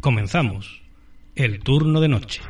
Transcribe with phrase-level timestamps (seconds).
[0.00, 0.80] Comenzamos.
[1.34, 2.40] El turno de noche.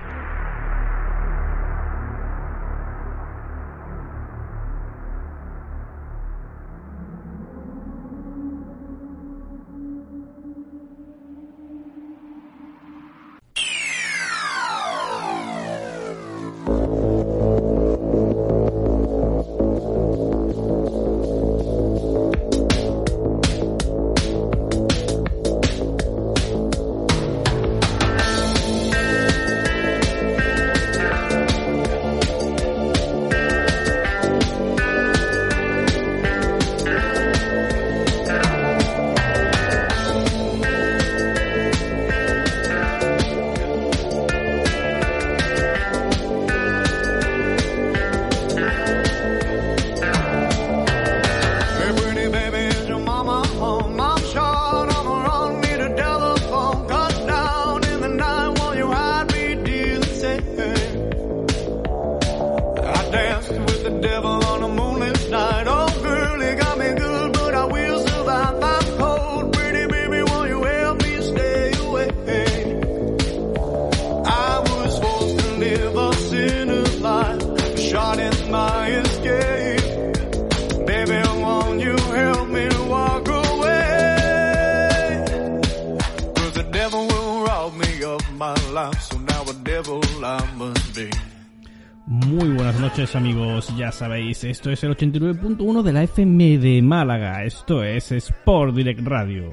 [94.01, 99.53] Sabéis, esto es el 89.1 de la FM de Málaga, esto es Sport Direct Radio.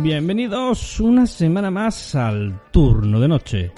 [0.00, 3.72] Bienvenidos una semana más al turno de noche.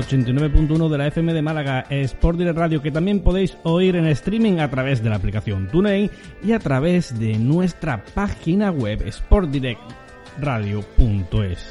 [0.00, 4.58] 89.1 de la FM de Málaga, Sport Direct Radio, que también podéis oír en streaming
[4.58, 6.10] a través de la aplicación TuneIn
[6.42, 11.68] y a través de nuestra página web sportdirectradio.es.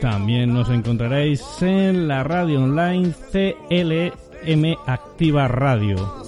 [0.00, 6.19] También nos encontraréis en la radio online CLM Activa Radio.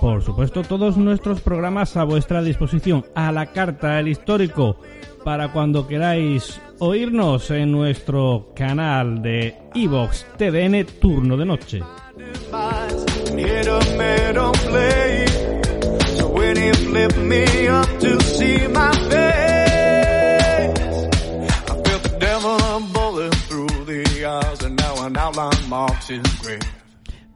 [0.00, 4.78] Por supuesto, todos nuestros programas a vuestra disposición, a la carta, el histórico,
[5.24, 11.80] para cuando queráis oírnos en nuestro canal de Evox TDN Turno de Noche.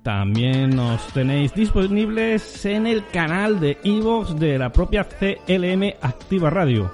[0.03, 6.91] También nos tenéis disponibles en el canal de Evox de la propia CLM Activa Radio.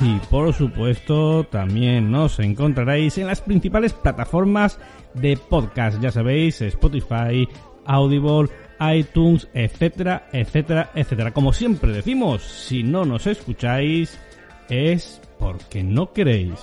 [0.00, 4.78] Y por supuesto también nos encontraréis en las principales plataformas
[5.14, 7.48] de podcast, ya sabéis, Spotify,
[7.84, 8.48] Audible,
[8.80, 11.32] iTunes, etcétera, etcétera, etcétera.
[11.32, 14.18] Como siempre decimos, si no nos escucháis,
[14.68, 16.58] es porque no queréis.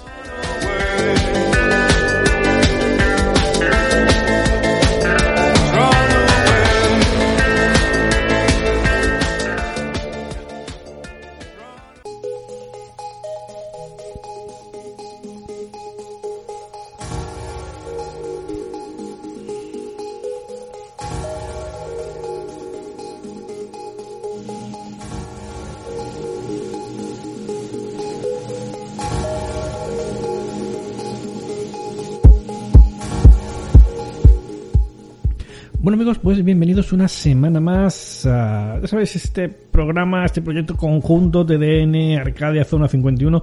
[36.17, 42.17] Pues bienvenidos una semana más a, ya sabéis, este programa, este proyecto conjunto de DN
[42.17, 43.41] Arcadia Zona 51,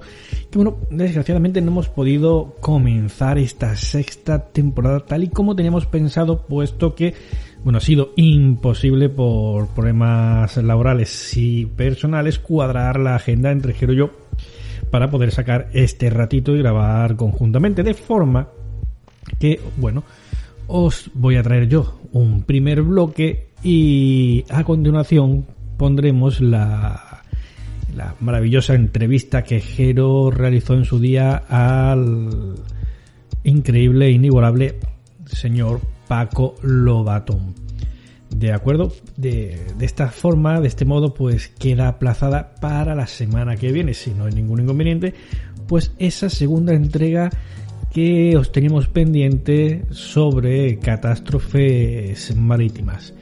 [0.49, 6.45] que bueno, desgraciadamente no hemos podido comenzar esta sexta temporada tal y como teníamos pensado,
[6.45, 7.13] puesto que,
[7.63, 13.97] bueno, ha sido imposible por problemas laborales y personales cuadrar la agenda entre Jero y
[13.97, 14.11] yo
[14.91, 17.81] para poder sacar este ratito y grabar conjuntamente.
[17.81, 18.49] De forma
[19.39, 20.03] que, bueno,
[20.67, 25.45] os voy a traer yo un primer bloque y a continuación
[25.77, 27.23] pondremos la,
[27.95, 32.55] la maravillosa entrevista que Jero realizó en su día al
[33.43, 34.75] increíble e inigualable
[35.25, 37.39] señor Paco Lobato.
[38.29, 43.57] De acuerdo, de, de, esta forma, de este modo, pues queda aplazada para la semana
[43.57, 45.13] que viene, si no hay ningún inconveniente,
[45.67, 47.29] pues esa segunda entrega
[47.91, 53.13] que os teníamos pendiente sobre catástrofes marítimas.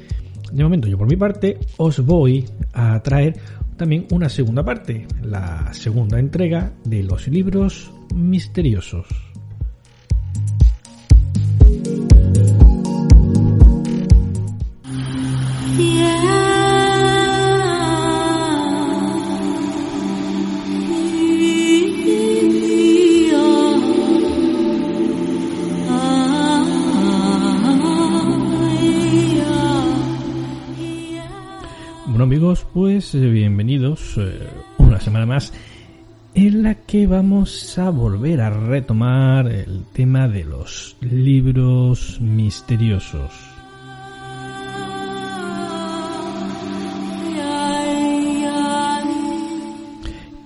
[0.52, 3.36] De momento, yo por mi parte os voy a traer
[3.78, 9.08] también una segunda parte, la segunda entrega de los libros misteriosos.
[32.80, 34.40] Pues eh, bienvenidos eh,
[34.78, 35.52] una semana más
[36.34, 43.34] en la que vamos a volver a retomar el tema de los libros misteriosos.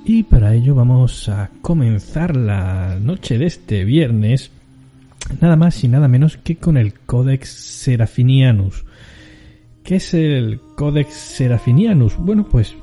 [0.06, 4.50] Y para ello vamos a comenzar la noche de este viernes
[5.39, 8.85] nada más y nada menos que con el Codex Serafinianus
[9.83, 12.15] ¿Qué es el Codex Serafinianus?
[12.18, 12.74] Bueno, pues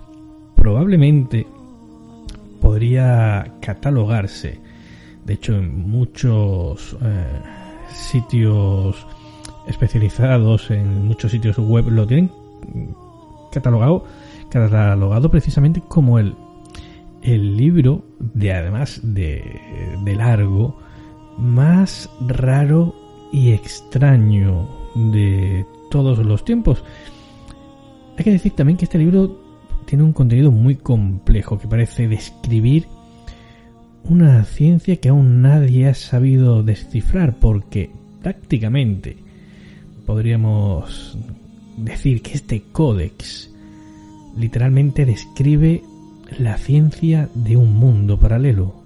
[0.54, 1.46] probablemente
[2.60, 4.60] podría catalogarse,
[5.24, 7.40] de hecho en muchos eh,
[7.88, 9.06] sitios
[9.66, 12.30] especializados, en muchos sitios web lo tienen
[13.50, 14.04] catalogado,
[14.50, 16.34] catalogado precisamente como el,
[17.22, 19.58] el libro de además de,
[20.04, 20.78] de largo
[21.38, 22.94] más raro
[23.32, 26.82] y extraño de todos los tiempos.
[28.16, 29.38] Hay que decir también que este libro
[29.84, 32.86] tiene un contenido muy complejo que parece describir
[34.04, 37.90] una ciencia que aún nadie ha sabido descifrar porque
[38.22, 39.16] prácticamente
[40.06, 41.18] podríamos
[41.76, 43.50] decir que este códex
[44.36, 45.82] literalmente describe
[46.38, 48.79] la ciencia de un mundo paralelo.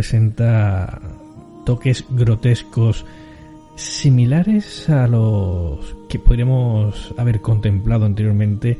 [0.00, 0.98] Presenta
[1.66, 3.04] toques grotescos
[3.76, 8.78] similares a los que podríamos haber contemplado anteriormente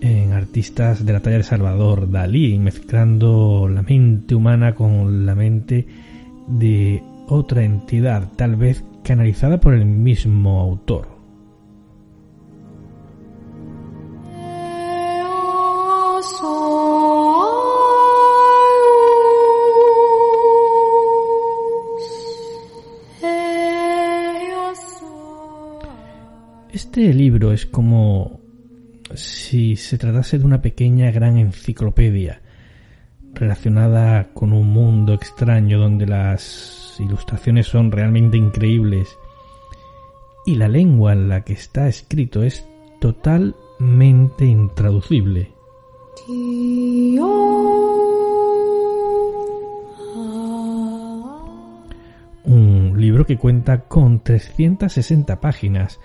[0.00, 5.86] en artistas de la talla de Salvador Dalí, mezclando la mente humana con la mente
[6.48, 11.19] de otra entidad, tal vez canalizada por el mismo autor.
[27.00, 28.42] Este libro es como
[29.14, 32.42] si se tratase de una pequeña gran enciclopedia
[33.32, 39.08] relacionada con un mundo extraño donde las ilustraciones son realmente increíbles
[40.44, 42.68] y la lengua en la que está escrito es
[43.00, 45.52] totalmente intraducible.
[52.44, 55.98] Un libro que cuenta con 360 páginas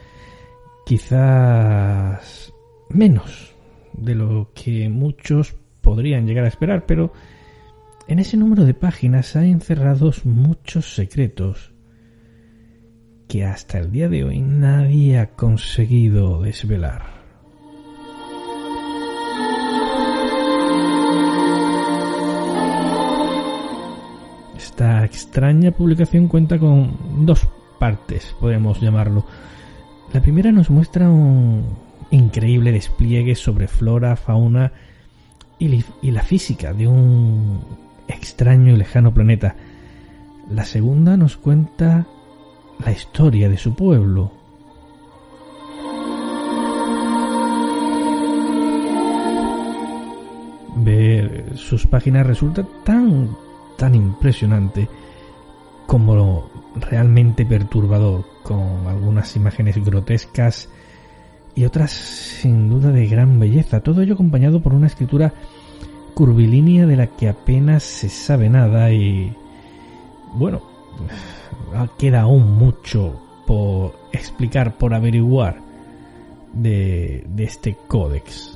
[0.86, 2.54] quizás
[2.90, 3.56] menos
[3.94, 7.12] de lo que muchos podrían llegar a esperar, pero
[8.08, 11.74] en ese número de páginas hay encerrados muchos secretos
[13.28, 17.04] que hasta el día de hoy nadie ha conseguido desvelar.
[24.56, 27.48] Esta extraña publicación cuenta con dos
[27.80, 29.26] partes, podemos llamarlo.
[30.16, 31.76] La primera nos muestra un
[32.10, 34.72] increíble despliegue sobre flora, fauna
[35.60, 37.60] y, la física de un
[38.08, 39.58] extraño y lejano planeta.
[40.50, 42.08] La segunda nos cuenta
[42.80, 44.32] la historia de su pueblo.
[50.78, 53.36] Ver sus páginas resulta tan,
[53.78, 54.88] tan impresionante
[55.88, 60.70] como realmente perturbador, con algunas imágenes grotescas
[61.56, 63.82] y otras sin duda de gran belleza.
[63.82, 65.34] Todo ello acompañado por una escritura
[66.14, 69.36] curvilínea de la que apenas se sabe nada y
[70.34, 70.62] bueno,
[71.98, 75.62] queda aún mucho por explicar, por averiguar
[76.54, 78.55] de, de este códex.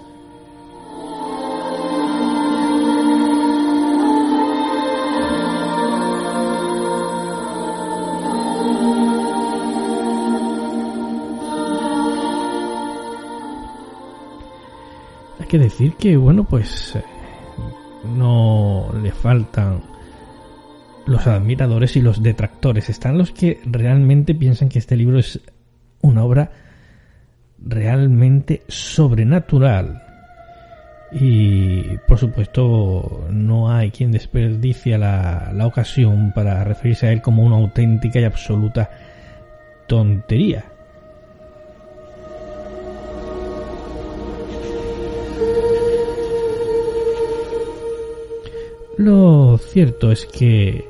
[15.50, 17.04] Que decir que, bueno, pues eh,
[18.16, 19.82] no le faltan
[21.08, 22.90] los admiradores y los detractores.
[22.90, 25.42] Están los que realmente piensan que este libro es
[26.02, 26.52] una obra
[27.62, 30.04] realmente sobrenatural.
[31.12, 37.44] Y por supuesto no hay quien desperdicia la, la ocasión para referirse a él como
[37.44, 38.92] una auténtica y absoluta
[39.88, 40.69] tontería.
[49.00, 50.84] Lo cierto es que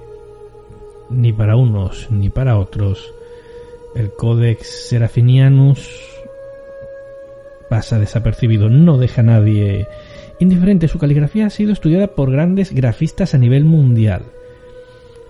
[1.12, 3.14] ni para unos ni para otros
[3.96, 5.92] el Codex Serafinianus
[7.70, 9.88] pasa desapercibido, no deja a nadie
[10.40, 10.88] indiferente.
[10.88, 14.24] Su caligrafía ha sido estudiada por grandes grafistas a nivel mundial,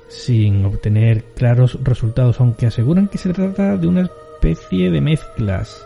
[0.07, 5.85] sin obtener claros resultados, aunque aseguran que se trata de una especie de mezclas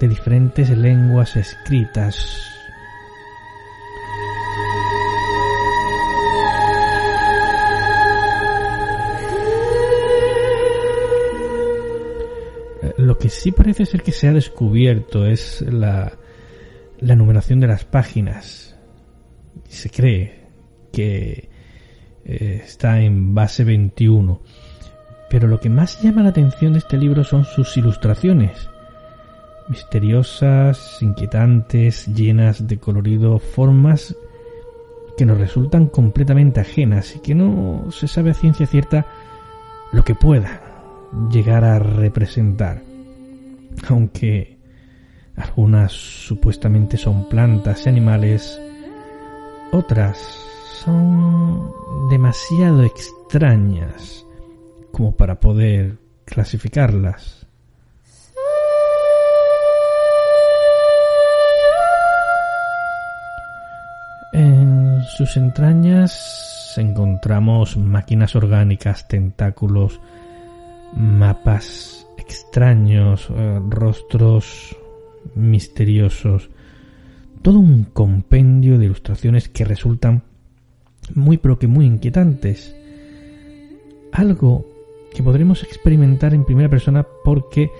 [0.00, 2.52] de diferentes lenguas escritas
[13.22, 16.18] que sí parece ser que se ha descubierto es la,
[16.98, 18.76] la numeración de las páginas.
[19.68, 20.48] Se cree
[20.92, 21.48] que
[22.24, 24.40] eh, está en base 21.
[25.30, 28.68] Pero lo que más llama la atención de este libro son sus ilustraciones.
[29.68, 34.16] Misteriosas, inquietantes, llenas de colorido, formas
[35.16, 39.06] que nos resultan completamente ajenas y que no se sabe a ciencia cierta
[39.92, 40.60] lo que pueda
[41.30, 42.90] llegar a representar
[43.88, 44.58] aunque
[45.36, 48.60] algunas supuestamente son plantas y animales,
[49.72, 50.18] otras
[50.84, 51.72] son
[52.10, 54.26] demasiado extrañas
[54.90, 57.46] como para poder clasificarlas.
[64.34, 70.00] En sus entrañas encontramos máquinas orgánicas, tentáculos,
[70.94, 74.74] mapas extraños, eh, rostros
[75.34, 76.48] misteriosos,
[77.42, 80.22] todo un compendio de ilustraciones que resultan
[81.14, 82.74] muy pero que muy inquietantes.
[84.12, 84.66] Algo
[85.14, 87.70] que podremos experimentar en primera persona porque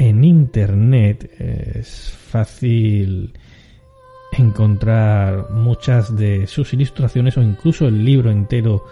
[0.00, 3.32] en internet es fácil
[4.36, 8.84] encontrar muchas de sus ilustraciones o incluso el libro entero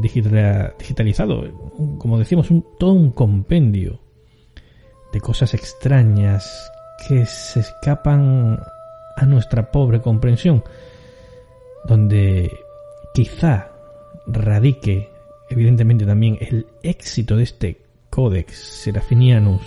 [0.00, 1.44] digitalizado,
[1.98, 4.01] como decimos, un, todo un compendio
[5.12, 6.70] de cosas extrañas
[7.06, 8.60] que se escapan
[9.16, 10.64] a nuestra pobre comprensión,
[11.84, 12.50] donde
[13.14, 13.70] quizá
[14.26, 15.10] radique
[15.50, 19.62] evidentemente también el éxito de este Codex Serafinianus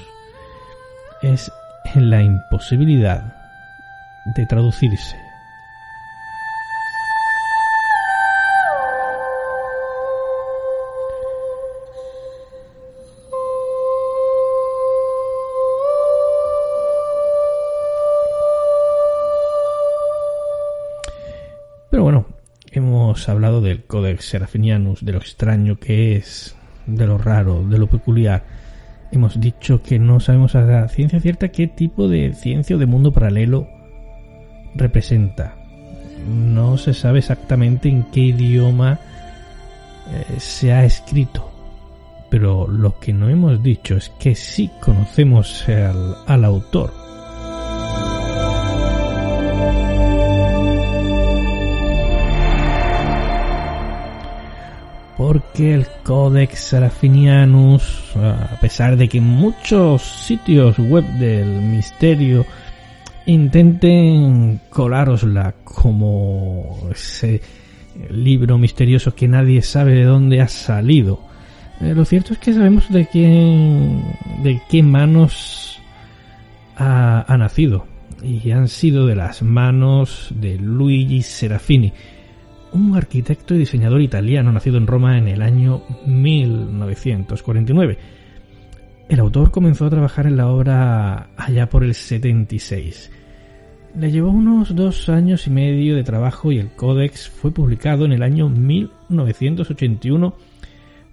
[1.21, 1.51] es
[1.93, 3.35] en la imposibilidad
[4.35, 5.24] de traducirse.
[23.29, 26.55] Hablado del Codex Serafinianus, de lo extraño que es,
[26.85, 28.43] de lo raro, de lo peculiar.
[29.11, 32.85] Hemos dicho que no sabemos a la ciencia cierta qué tipo de ciencia o de
[32.85, 33.67] mundo paralelo
[34.75, 35.55] representa.
[36.27, 38.99] No se sabe exactamente en qué idioma
[40.11, 41.51] eh, se ha escrito.
[42.29, 47.04] Pero lo que no hemos dicho es que sí conocemos al autor
[55.17, 62.45] porque el Codex Serafinianus, a pesar de que muchos sitios web del misterio
[63.25, 67.41] intenten colárosla como ese
[68.09, 71.21] libro misterioso que nadie sabe de dónde ha salido,
[71.81, 74.03] eh, lo cierto es que sabemos de quién,
[74.43, 75.79] de qué manos
[76.75, 77.87] ha, ha nacido
[78.21, 81.93] y han sido de las manos de Luigi Serafini
[82.73, 87.97] un arquitecto y diseñador italiano nacido en Roma en el año 1949.
[89.07, 93.11] El autor comenzó a trabajar en la obra allá por el 76.
[93.97, 98.13] Le llevó unos dos años y medio de trabajo y el códex fue publicado en
[98.13, 100.35] el año 1981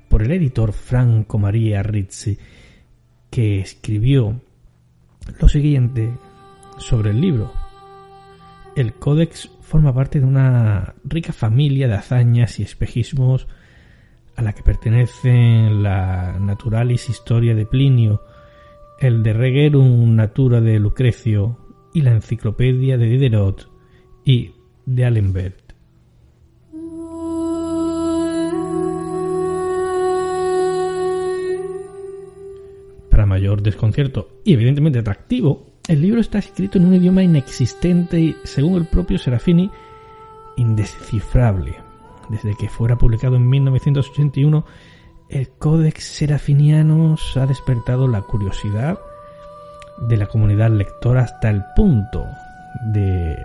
[0.09, 2.39] por el editor Franco María Rizzi,
[3.31, 4.41] que escribió
[5.41, 6.11] lo siguiente
[6.79, 7.53] sobre el libro.
[8.75, 13.47] El códex forma parte de una rica familia de hazañas y espejismos
[14.37, 18.23] a la que pertenecen la Naturalis Historia de Plinio,
[18.99, 21.59] el de Regerum Natura de Lucrecio
[21.95, 23.71] y la Enciclopedia de Diderot
[24.25, 24.53] y
[24.85, 25.57] de Allenberg.
[33.11, 38.37] Para mayor desconcierto y evidentemente atractivo, el libro está escrito en un idioma inexistente y,
[38.45, 39.71] según el propio Serafini,
[40.57, 41.77] indescifrable.
[42.29, 44.65] Desde que fuera publicado en 1981,
[45.29, 48.99] el Codex Serafinianus ha despertado la curiosidad
[50.09, 52.25] de la comunidad lectora hasta el punto
[52.93, 53.37] de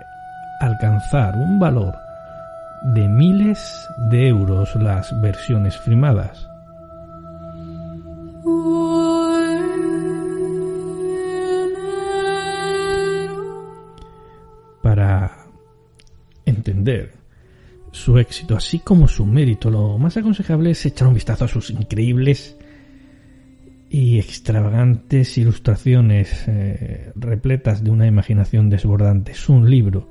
[0.60, 1.94] alcanzar un valor
[2.94, 6.48] de miles de euros las versiones firmadas.
[14.98, 15.46] Para
[16.44, 17.12] entender
[17.92, 21.70] su éxito, así como su mérito, lo más aconsejable es echar un vistazo a sus
[21.70, 22.58] increíbles
[23.88, 29.30] y extravagantes ilustraciones eh, repletas de una imaginación desbordante.
[29.30, 30.08] Es un libro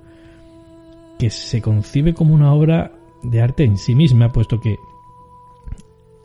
[1.20, 4.78] que se concibe como una obra de arte en sí misma, puesto que,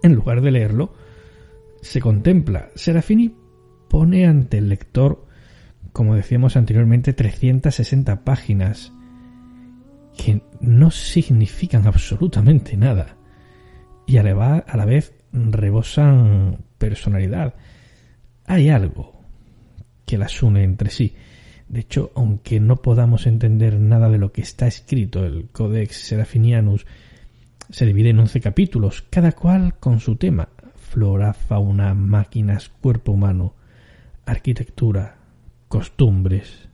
[0.05, 0.93] en lugar de leerlo,
[1.81, 2.69] se contempla.
[2.77, 3.35] Serafini
[3.89, 5.32] pone ante el lector,
[5.93, 8.93] como decíamos anteriormente, 360 páginas
[10.17, 13.17] que no significan absolutamente nada
[14.07, 17.55] y a la vez rebosan personalidad.
[18.45, 19.23] Hay algo
[20.05, 21.15] que las une entre sí.
[21.69, 26.87] De hecho, aunque no podamos entender nada de lo que está escrito, el Codex Serafinianus
[27.71, 30.51] se divide en 11 capítulos, cada cual con su tema.
[30.75, 33.55] Flora, fauna, máquinas, cuerpo humano,
[34.27, 35.22] arquitectura,
[35.73, 36.69] costumbres.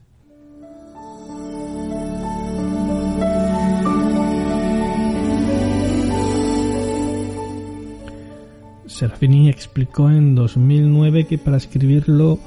[8.87, 12.41] Serafini explicó en 2009 que para escribirlo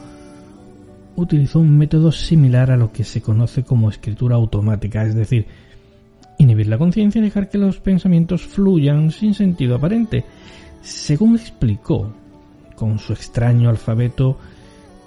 [1.15, 5.45] utilizó un método similar a lo que se conoce como escritura automática, es decir,
[6.37, 10.25] inhibir la conciencia y dejar que los pensamientos fluyan sin sentido aparente.
[10.81, 12.13] Según explicó,
[12.75, 14.37] con su extraño alfabeto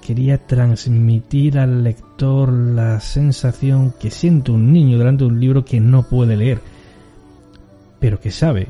[0.05, 5.81] quería transmitir al lector la sensación que siente un niño delante de un libro que
[5.81, 6.61] no puede leer,
[8.01, 8.69] pero que sabe,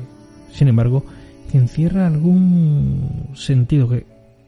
[0.53, 1.03] sin embargo,
[1.51, 4.05] que encierra algún sentido, que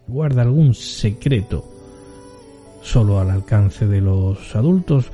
[0.08, 1.65] guarda algún secreto
[2.82, 5.12] solo al alcance de los adultos.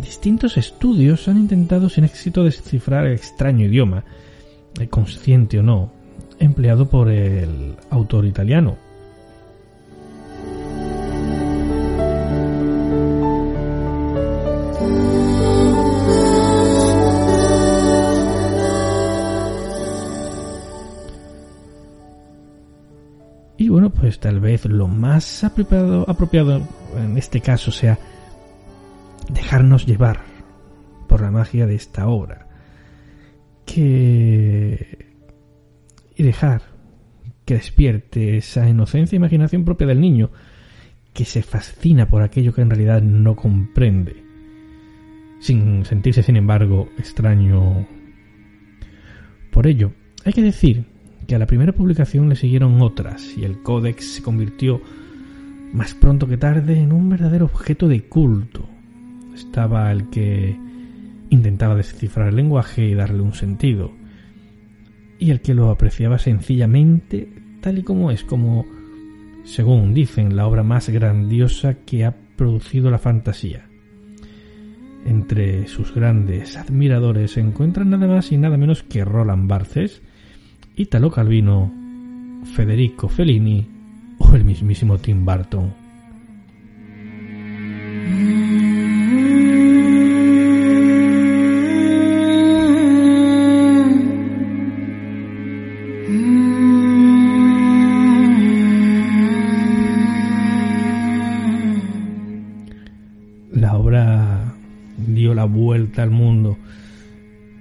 [0.00, 4.04] Distintos estudios han intentado sin éxito descifrar el extraño idioma,
[4.88, 5.92] consciente o no,
[6.38, 8.83] empleado por el autor italiano.
[24.24, 27.98] Tal vez lo más apropiado, en este caso sea
[29.28, 30.20] dejarnos llevar
[31.06, 32.48] por la magia de esta obra.
[33.66, 35.12] Que...
[36.16, 36.62] y dejar
[37.44, 40.30] que despierte esa inocencia e imaginación propia del niño,
[41.12, 44.24] que se fascina por aquello que en realidad no comprende,
[45.38, 47.86] sin sentirse, sin embargo, extraño.
[49.50, 49.92] Por ello,
[50.24, 50.93] hay que decir
[51.26, 54.80] que a la primera publicación le siguieron otras y el códex se convirtió
[55.72, 58.68] más pronto que tarde en un verdadero objeto de culto.
[59.34, 60.56] Estaba el que
[61.30, 63.92] intentaba descifrar el lenguaje y darle un sentido,
[65.18, 67.28] y el que lo apreciaba sencillamente
[67.60, 68.66] tal y como es, como,
[69.44, 73.66] según dicen, la obra más grandiosa que ha producido la fantasía.
[75.06, 80.02] Entre sus grandes admiradores se encuentran nada más y nada menos que Roland Barthes,
[80.76, 81.72] Italo Calvino,
[82.52, 83.64] Federico Fellini
[84.18, 85.72] o el mismísimo Tim Burton.
[103.52, 104.56] La obra
[105.06, 106.58] dio la vuelta al mundo,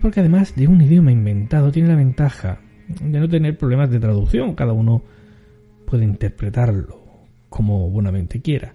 [0.02, 4.55] porque además de un idioma inventado tiene la ventaja de no tener problemas de traducción.
[4.55, 5.01] Cada uno
[5.85, 7.03] puede interpretarlo
[7.49, 8.73] como buenamente quiera.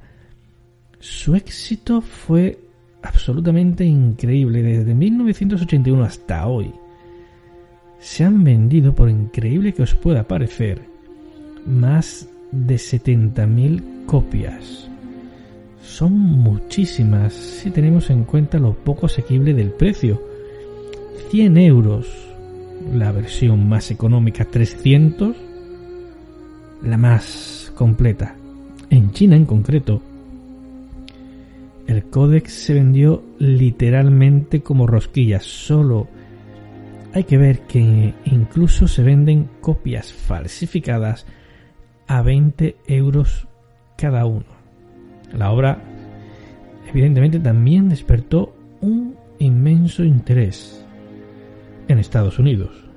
[1.00, 2.58] Su éxito fue
[3.02, 6.72] absolutamente increíble desde 1981 hasta hoy.
[8.00, 10.82] se han vendido, por increíble que os pueda parecer,
[11.66, 14.88] más de 70.000 copias.
[15.82, 20.22] Son muchísimas si tenemos en cuenta lo poco asequible del precio.
[21.30, 22.27] 100 euros,
[22.92, 25.36] la versión más económica 300,
[26.82, 28.34] la más completa.
[28.90, 30.02] En China en concreto,
[31.86, 36.08] el códex se vendió literalmente como rosquillas, solo
[37.14, 41.26] hay que ver que incluso se venden copias falsificadas
[42.06, 43.48] a 20 euros
[43.96, 44.46] cada uno.
[45.32, 45.82] La obra
[46.90, 50.86] evidentemente también despertó un inmenso interés
[51.98, 52.87] en Estados Unidos.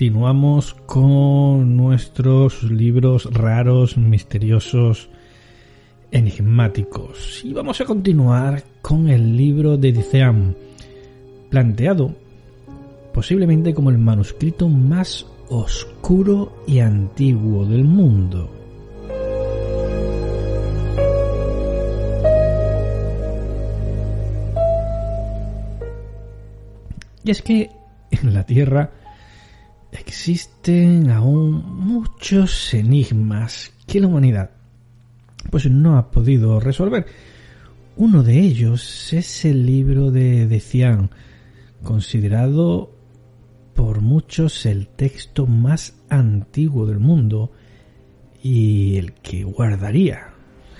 [0.00, 5.10] Continuamos con nuestros libros raros, misteriosos,
[6.10, 7.44] enigmáticos.
[7.44, 10.54] Y vamos a continuar con el libro de Diceam,
[11.50, 12.14] planteado
[13.12, 18.50] posiblemente como el manuscrito más oscuro y antiguo del mundo.
[27.22, 27.68] Y es que
[28.10, 28.92] en la Tierra
[29.92, 34.50] existen aún muchos enigmas que la humanidad
[35.50, 37.06] pues no ha podido resolver.
[37.96, 41.10] Uno de ellos es el libro de Decian,
[41.82, 42.92] considerado
[43.74, 47.52] por muchos el texto más antiguo del mundo
[48.42, 50.34] y el que guardaría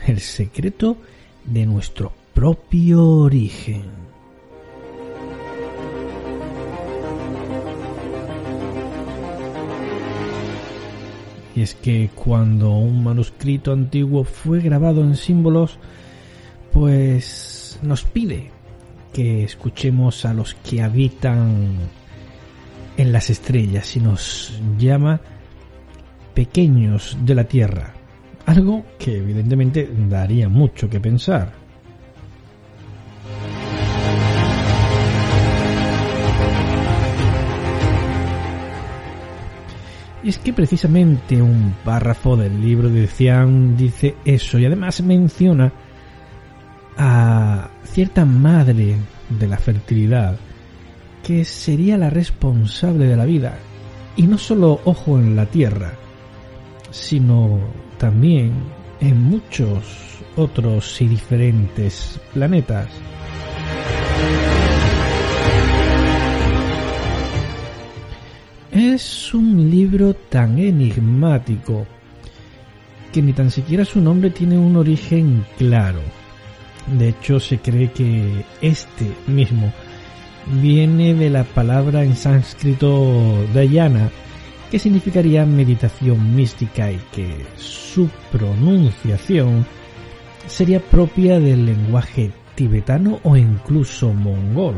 [0.07, 0.99] el secreto
[1.45, 4.10] de nuestro propio origen.
[11.61, 15.79] Es que cuando un manuscrito antiguo fue grabado en símbolos,
[16.73, 18.51] pues nos pide
[19.13, 21.75] que escuchemos a los que habitan
[22.97, 25.21] en las estrellas y nos llama
[26.33, 27.93] pequeños de la Tierra.
[28.47, 31.60] Algo que evidentemente daría mucho que pensar.
[40.23, 45.73] Y es que precisamente un párrafo del libro de Cian dice eso y además menciona
[46.99, 48.97] a cierta madre
[49.31, 50.37] de la fertilidad
[51.23, 53.59] que sería la responsable de la vida
[54.17, 55.93] y no solo ojo en la Tierra,
[56.91, 57.61] sino
[57.99, 58.53] también
[59.01, 62.89] en muchos otros y diferentes planetas.
[68.83, 71.87] Es un libro tan enigmático
[73.13, 76.01] que ni tan siquiera su nombre tiene un origen claro.
[76.99, 79.71] De hecho, se cree que este mismo
[80.63, 84.09] viene de la palabra en sánscrito dayana,
[84.71, 89.67] que significaría meditación mística y que su pronunciación
[90.47, 94.77] sería propia del lenguaje tibetano o incluso mongol.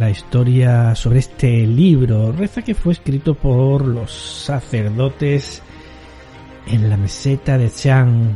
[0.00, 5.60] La historia sobre este libro reza que fue escrito por los sacerdotes
[6.66, 8.34] en la meseta de Chang,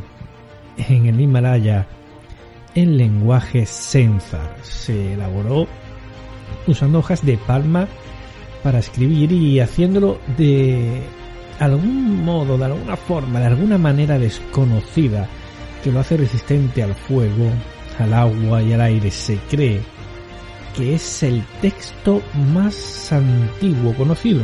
[0.77, 1.87] en el Himalaya,
[2.74, 4.59] en lenguaje Senzar.
[4.61, 5.66] Se elaboró
[6.66, 7.88] usando hojas de palma
[8.62, 11.00] para escribir y haciéndolo de
[11.61, 15.27] algún modo, de alguna forma, de alguna manera desconocida
[15.83, 17.48] que lo hace resistente al fuego,
[17.98, 19.11] al agua y al aire.
[19.11, 19.93] Se cree
[20.75, 24.43] que es el texto más antiguo conocido.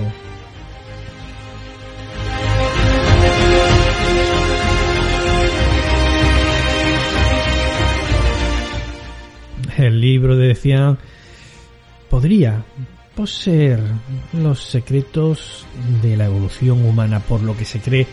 [9.77, 10.97] El libro decía
[12.09, 12.65] podría
[13.15, 13.81] poseer
[14.33, 15.65] los secretos
[16.03, 18.07] de la evolución humana, por lo que se cree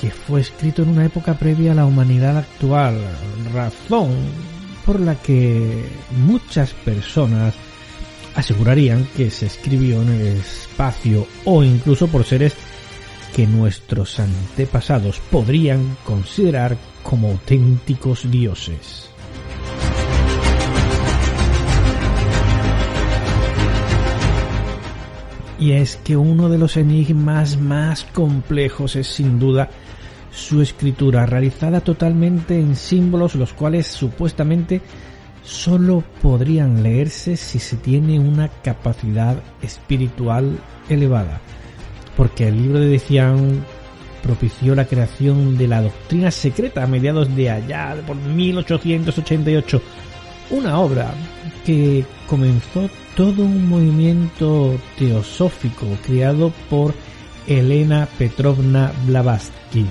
[0.00, 2.98] que fue escrito en una época previa a la humanidad actual,
[3.52, 4.10] razón
[4.84, 7.54] por la que muchas personas
[8.34, 12.54] asegurarían que se escribió en el espacio o incluso por seres
[13.34, 19.10] que nuestros antepasados podrían considerar como auténticos dioses.
[25.58, 29.70] Y es que uno de los enigmas más complejos es sin duda
[30.34, 34.80] su escritura, realizada totalmente en símbolos los cuales supuestamente
[35.42, 41.40] solo podrían leerse si se tiene una capacidad espiritual elevada,
[42.16, 43.64] porque el libro de Decian
[44.22, 49.82] propició la creación de la doctrina secreta a mediados de allá, por 1888,
[50.50, 51.14] una obra
[51.64, 56.94] que comenzó todo un movimiento teosófico creado por
[57.46, 59.86] Elena Petrovna Blavatsky.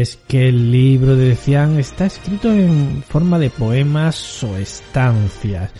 [0.00, 5.72] Es que el libro de Cian está escrito en forma de poemas o estancias,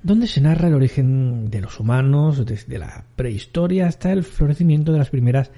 [0.00, 4.98] donde se narra el origen de los humanos desde la prehistoria hasta el florecimiento de
[4.98, 5.50] las primeras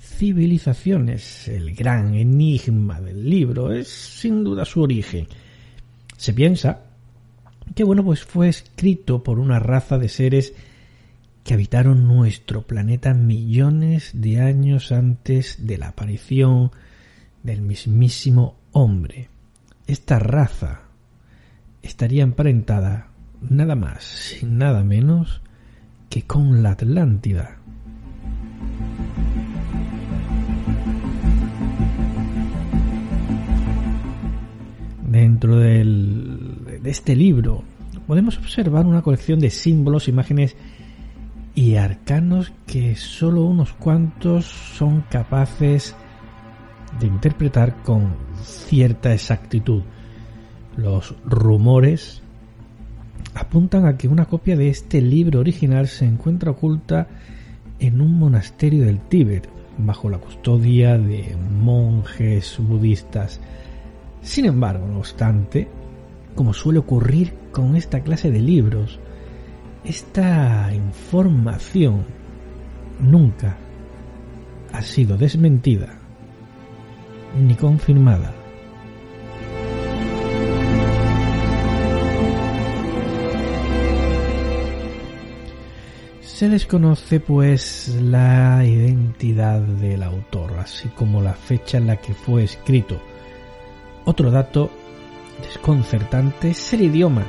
[0.00, 1.46] civilizaciones.
[1.46, 5.28] El gran enigma del libro es sin duda su origen.
[6.16, 6.80] Se piensa
[7.76, 10.54] que bueno, pues fue escrito por una raza de seres
[11.44, 16.72] que habitaron nuestro planeta millones de años antes de la aparición
[17.44, 19.28] del mismísimo hombre.
[19.86, 20.80] Esta raza
[21.82, 23.08] estaría emparentada
[23.48, 25.42] nada más y nada menos
[26.08, 27.58] que con la Atlántida.
[35.06, 37.62] Dentro del, de este libro
[38.06, 40.56] podemos observar una colección de símbolos, imágenes
[41.54, 45.94] y arcanos que solo unos cuantos son capaces
[47.00, 49.82] de interpretar con cierta exactitud.
[50.76, 52.22] Los rumores
[53.34, 57.08] apuntan a que una copia de este libro original se encuentra oculta
[57.78, 63.40] en un monasterio del Tíbet, bajo la custodia de monjes budistas.
[64.22, 65.68] Sin embargo, no obstante,
[66.34, 69.00] como suele ocurrir con esta clase de libros,
[69.84, 72.04] esta información
[73.00, 73.56] nunca
[74.72, 76.03] ha sido desmentida
[77.38, 78.32] ni confirmada.
[86.22, 92.42] Se desconoce pues la identidad del autor, así como la fecha en la que fue
[92.42, 93.00] escrito.
[94.04, 94.70] Otro dato
[95.42, 97.24] desconcertante es el idioma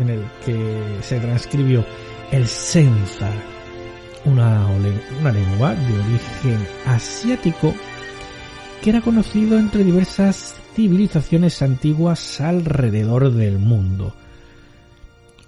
[0.00, 1.84] en el que se transcribió
[2.32, 3.32] el Senzar,
[4.24, 4.66] una,
[5.20, 7.72] una lengua de origen asiático
[8.82, 14.14] que era conocido entre diversas civilizaciones antiguas alrededor del mundo.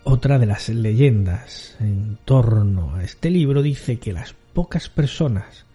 [0.05, 5.67] Otra de las leyendas en torno a este libro dice que las pocas personas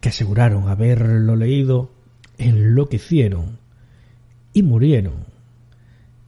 [0.00, 1.90] que aseguraron haberlo leído
[2.38, 3.58] enloquecieron
[4.52, 5.26] y murieron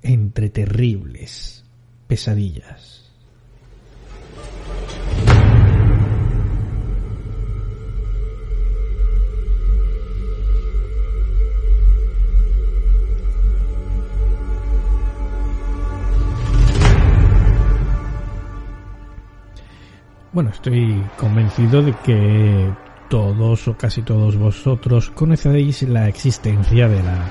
[0.02, 1.64] entre terribles
[2.06, 2.97] pesadillas.
[20.30, 22.70] Bueno, estoy convencido de que
[23.08, 27.30] todos o casi todos vosotros conocéis la existencia de la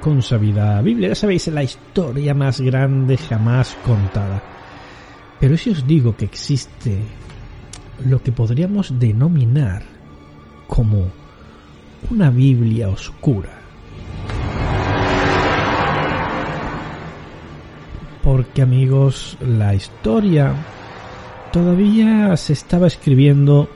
[0.00, 1.10] consabida Biblia.
[1.10, 4.42] Ya sabéis, la historia más grande jamás contada.
[5.38, 7.02] Pero si os digo que existe
[8.06, 9.82] lo que podríamos denominar
[10.66, 11.08] como
[12.10, 13.50] una Biblia oscura.
[18.22, 20.54] Porque amigos, la historia
[21.52, 23.68] todavía se estaba escribiendo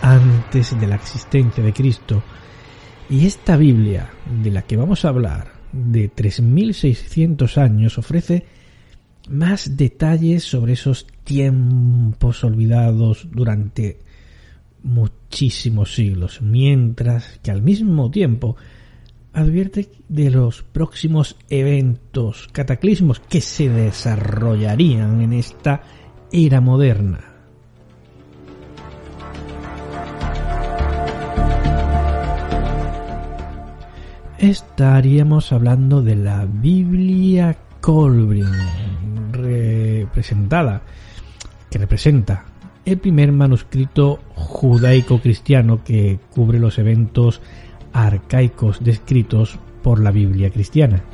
[0.00, 2.22] antes de la existencia de Cristo.
[3.10, 4.10] Y esta Biblia,
[4.42, 8.46] de la que vamos a hablar, de 3.600 años, ofrece
[9.28, 13.98] más detalles sobre esos tiempos olvidados durante
[14.82, 18.56] muchísimos siglos, mientras que al mismo tiempo
[19.32, 25.82] advierte de los próximos eventos, cataclismos que se desarrollarían en esta
[26.36, 27.20] era moderna.
[34.38, 38.48] Estaríamos hablando de la Biblia Colbrin,
[39.30, 40.82] representada,
[41.70, 42.46] que representa
[42.84, 47.40] el primer manuscrito judaico-cristiano que cubre los eventos
[47.92, 51.04] arcaicos descritos por la Biblia cristiana.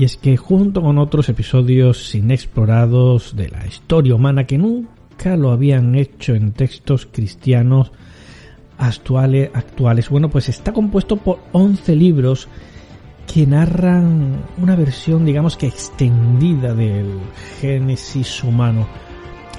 [0.00, 5.50] Y es que junto con otros episodios inexplorados de la historia humana que nunca lo
[5.50, 7.92] habían hecho en textos cristianos
[8.78, 10.08] actuales, actuales.
[10.08, 12.48] Bueno, pues está compuesto por 11 libros
[13.30, 17.20] que narran una versión, digamos que extendida del
[17.60, 18.88] Génesis humano,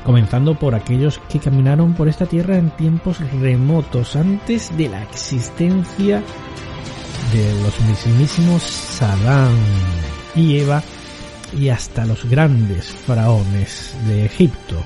[0.03, 6.23] comenzando por aquellos que caminaron por esta tierra en tiempos remotos, antes de la existencia
[7.31, 9.53] de los mismísimos Sadán
[10.35, 10.83] y Eva
[11.57, 14.83] y hasta los grandes faraones de Egipto.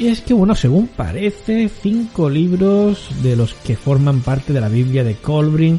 [0.00, 4.70] Y es que, bueno, según parece, cinco libros de los que forman parte de la
[4.70, 5.78] Biblia de Colbrin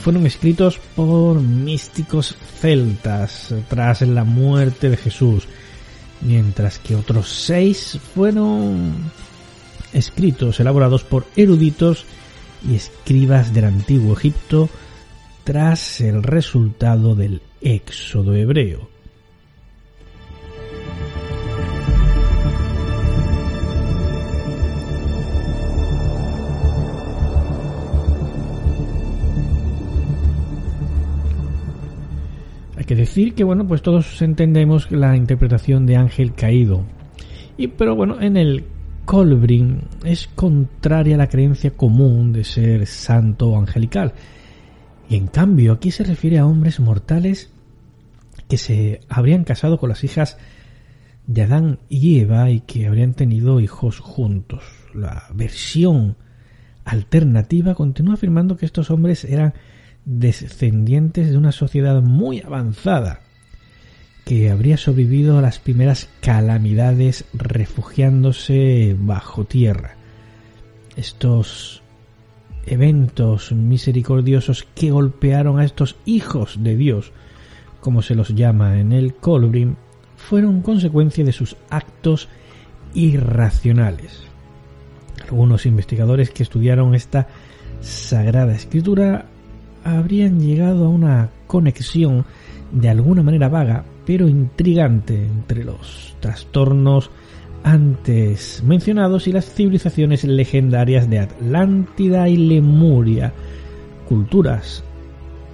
[0.00, 5.48] fueron escritos por místicos celtas tras la muerte de Jesús,
[6.20, 8.94] mientras que otros seis fueron
[9.92, 12.04] escritos elaborados por eruditos
[12.68, 14.68] y escribas del antiguo Egipto
[15.44, 18.88] tras el resultado del éxodo hebreo.
[32.76, 36.82] Hay que decir que bueno, pues todos entendemos la interpretación de ángel caído.
[37.56, 38.64] Y pero bueno, en el
[39.10, 44.12] Colbrin es contraria a la creencia común de ser santo o angelical.
[45.08, 47.50] Y en cambio aquí se refiere a hombres mortales
[48.48, 50.38] que se habrían casado con las hijas
[51.26, 54.62] de Adán y Eva y que habrían tenido hijos juntos.
[54.94, 56.16] La versión
[56.84, 59.54] alternativa continúa afirmando que estos hombres eran
[60.04, 63.22] descendientes de una sociedad muy avanzada
[64.24, 69.96] que habría sobrevivido a las primeras calamidades refugiándose bajo tierra.
[70.96, 71.82] Estos
[72.66, 77.12] eventos misericordiosos que golpearon a estos hijos de Dios,
[77.80, 79.76] como se los llama en el Colbrin,
[80.16, 82.28] fueron consecuencia de sus actos
[82.94, 84.22] irracionales.
[85.22, 87.28] Algunos investigadores que estudiaron esta
[87.80, 89.26] sagrada escritura
[89.84, 92.26] habrían llegado a una conexión
[92.72, 97.12] de alguna manera vaga pero intrigante entre los trastornos
[97.62, 103.32] antes mencionados y las civilizaciones legendarias de Atlántida y Lemuria,
[104.08, 104.82] culturas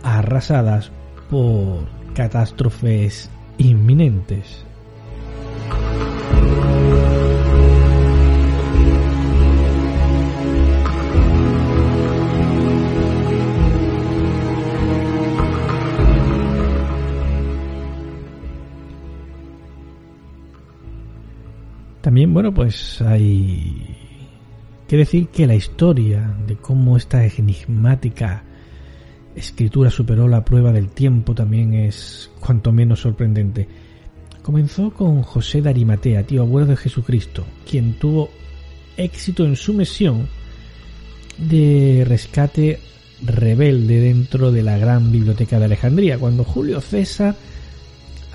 [0.02, 0.90] arrasadas
[1.28, 1.80] por
[2.14, 4.64] catástrofes inminentes.
[22.36, 23.96] Bueno, pues hay
[24.86, 28.44] que decir que la historia de cómo esta enigmática
[29.34, 33.66] escritura superó la prueba del tiempo también es cuanto menos sorprendente.
[34.42, 38.28] Comenzó con José de Arimatea, tío abuelo de Jesucristo, quien tuvo
[38.98, 40.28] éxito en su misión
[41.38, 42.80] de rescate
[43.24, 47.34] rebelde dentro de la gran biblioteca de Alejandría, cuando Julio César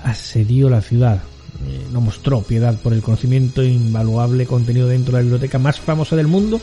[0.02, 1.22] asedió la ciudad
[1.66, 6.16] eh, no mostró piedad por el conocimiento invaluable contenido dentro de la biblioteca más famosa
[6.16, 6.60] del mundo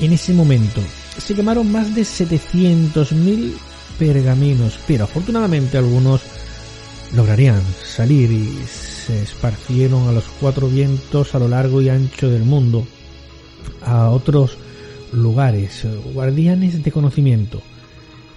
[0.00, 0.80] en ese momento.
[1.18, 3.52] Se quemaron más de 700.000
[3.98, 6.22] pergaminos, pero afortunadamente algunos
[7.14, 12.44] lograrían salir y se esparcieron a los cuatro vientos a lo largo y ancho del
[12.44, 12.86] mundo,
[13.82, 14.56] a otros
[15.12, 17.60] lugares, guardianes de conocimiento.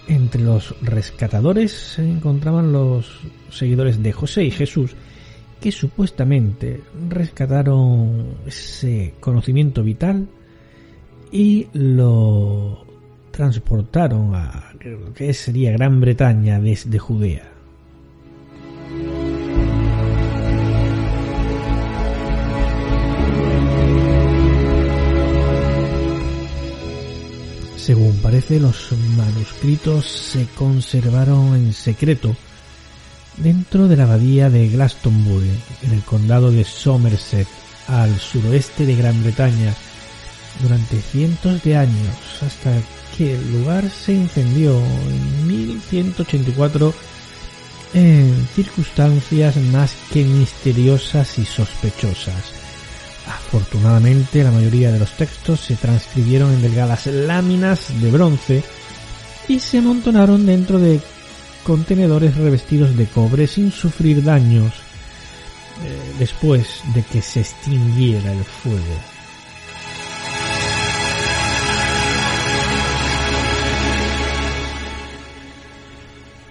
[0.07, 3.05] Entre los rescatadores se encontraban los
[3.49, 4.95] seguidores de José y Jesús,
[5.63, 10.27] que supuestamente rescataron ese conocimiento vital
[11.31, 12.85] y lo
[13.31, 17.49] transportaron a lo que sería Gran Bretaña desde Judea.
[27.77, 32.35] Según parece, los manuscritos se conservaron en secreto
[33.37, 37.47] dentro de la abadía de Glastonbury, en el condado de Somerset,
[37.87, 39.73] al suroeste de Gran Bretaña,
[40.61, 42.71] durante cientos de años, hasta
[43.17, 46.93] que el lugar se incendió en 1184
[47.93, 52.51] en circunstancias más que misteriosas y sospechosas.
[53.27, 58.63] Afortunadamente la mayoría de los textos se transcribieron en delgadas láminas de bronce
[59.47, 60.99] y se amontonaron dentro de
[61.63, 64.73] contenedores revestidos de cobre sin sufrir daños
[65.83, 69.13] eh, después de que se extinguiera el fuego.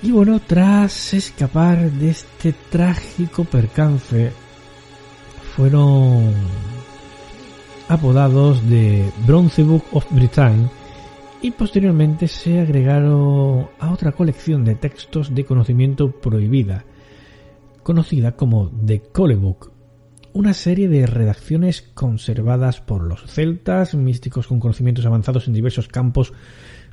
[0.02, 4.32] Y bueno, tras escapar de este trágico percance,
[5.54, 6.34] fueron
[7.88, 10.68] apodados de Bronze Book of Britain
[11.42, 16.84] y posteriormente se agregaron a otra colección de textos de conocimiento prohibida,
[17.82, 19.72] conocida como The Cole Book,
[20.32, 26.32] una serie de redacciones conservadas por los celtas, místicos con conocimientos avanzados en diversos campos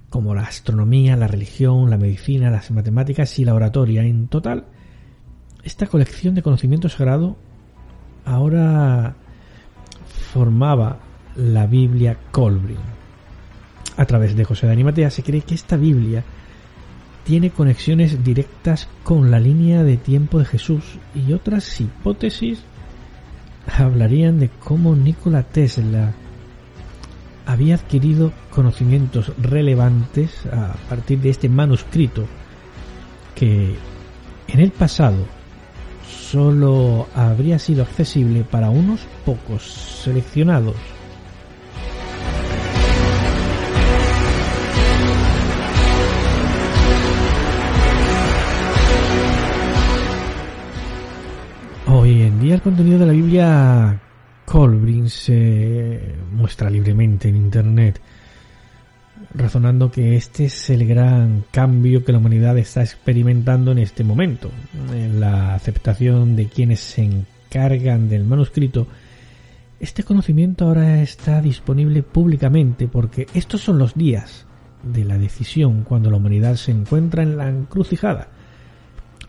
[0.10, 4.04] como la astronomía, la religión, la medicina, las matemáticas y la oratoria.
[4.04, 4.66] En total,
[5.64, 7.38] esta colección de conocimiento sagrado
[8.26, 9.16] ahora
[10.34, 10.98] formaba
[11.36, 12.99] la Biblia Colbrin.
[14.00, 16.24] A través de José de Animatea se cree que esta Biblia
[17.26, 22.64] tiene conexiones directas con la línea de tiempo de Jesús y otras hipótesis
[23.78, 26.14] hablarían de cómo Nikola Tesla
[27.46, 32.26] había adquirido conocimientos relevantes a partir de este manuscrito
[33.36, 33.76] que
[34.48, 35.26] en el pasado
[36.08, 40.78] solo habría sido accesible para unos pocos seleccionados.
[52.48, 54.02] El contenido de la Biblia
[54.46, 58.02] Colbrin se muestra libremente en Internet,
[59.36, 64.50] razonando que este es el gran cambio que la humanidad está experimentando en este momento,
[64.92, 68.88] en la aceptación de quienes se encargan del manuscrito.
[69.80, 74.48] Este conocimiento ahora está disponible públicamente porque estos son los días
[74.82, 78.30] de la decisión cuando la humanidad se encuentra en la encrucijada.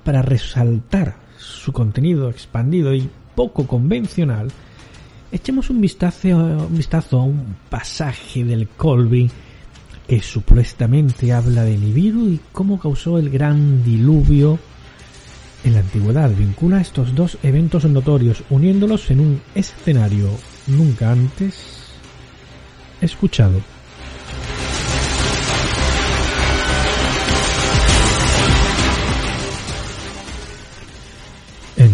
[0.04, 4.52] Para resaltar su contenido expandido y poco convencional,
[5.32, 9.30] Echemos un vistazo, vistazo a un pasaje del Colby
[10.08, 14.58] que supuestamente habla de Nibiru y cómo causó el gran diluvio
[15.62, 16.32] en la antigüedad.
[16.36, 20.30] Vincula estos dos eventos notorios, uniéndolos en un escenario
[20.66, 21.94] nunca antes
[23.00, 23.60] escuchado.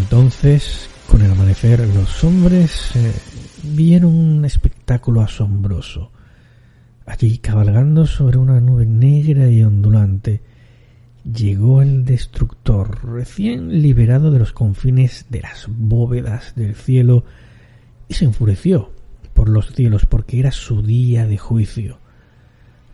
[0.08, 3.12] Entonces, con el amanecer los hombres eh,
[3.64, 6.12] vieron un espectáculo asombroso.
[7.06, 10.42] Allí, cabalgando sobre una nube negra y ondulante,
[11.24, 17.24] llegó el destructor, recién liberado de los confines de las bóvedas del cielo,
[18.06, 18.92] y se enfureció
[19.34, 21.98] por los cielos porque era su día de juicio.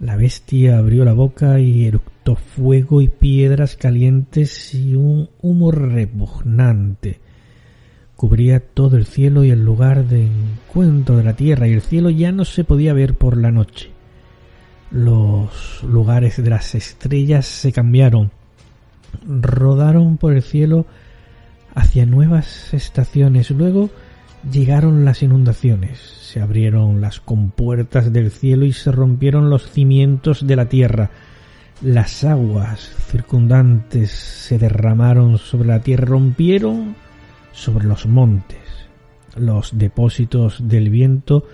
[0.03, 7.21] La bestia abrió la boca y eructó fuego y piedras calientes y un humo repugnante
[8.23, 12.09] cubría todo el cielo y el lugar de encuentro de la tierra y el cielo
[12.11, 13.91] ya no se podía ver por la noche.
[14.93, 18.31] Los lugares de las estrellas se cambiaron,
[19.25, 20.87] rodaron por el cielo
[21.75, 23.91] hacia nuevas estaciones, luego
[24.51, 30.57] llegaron las inundaciones, se abrieron las compuertas del cielo y se rompieron los cimientos de
[30.57, 31.11] la tierra,
[31.83, 36.95] las aguas circundantes se derramaron sobre la tierra, rompieron
[37.53, 38.59] sobre los montes.
[39.37, 41.45] Los depósitos del viento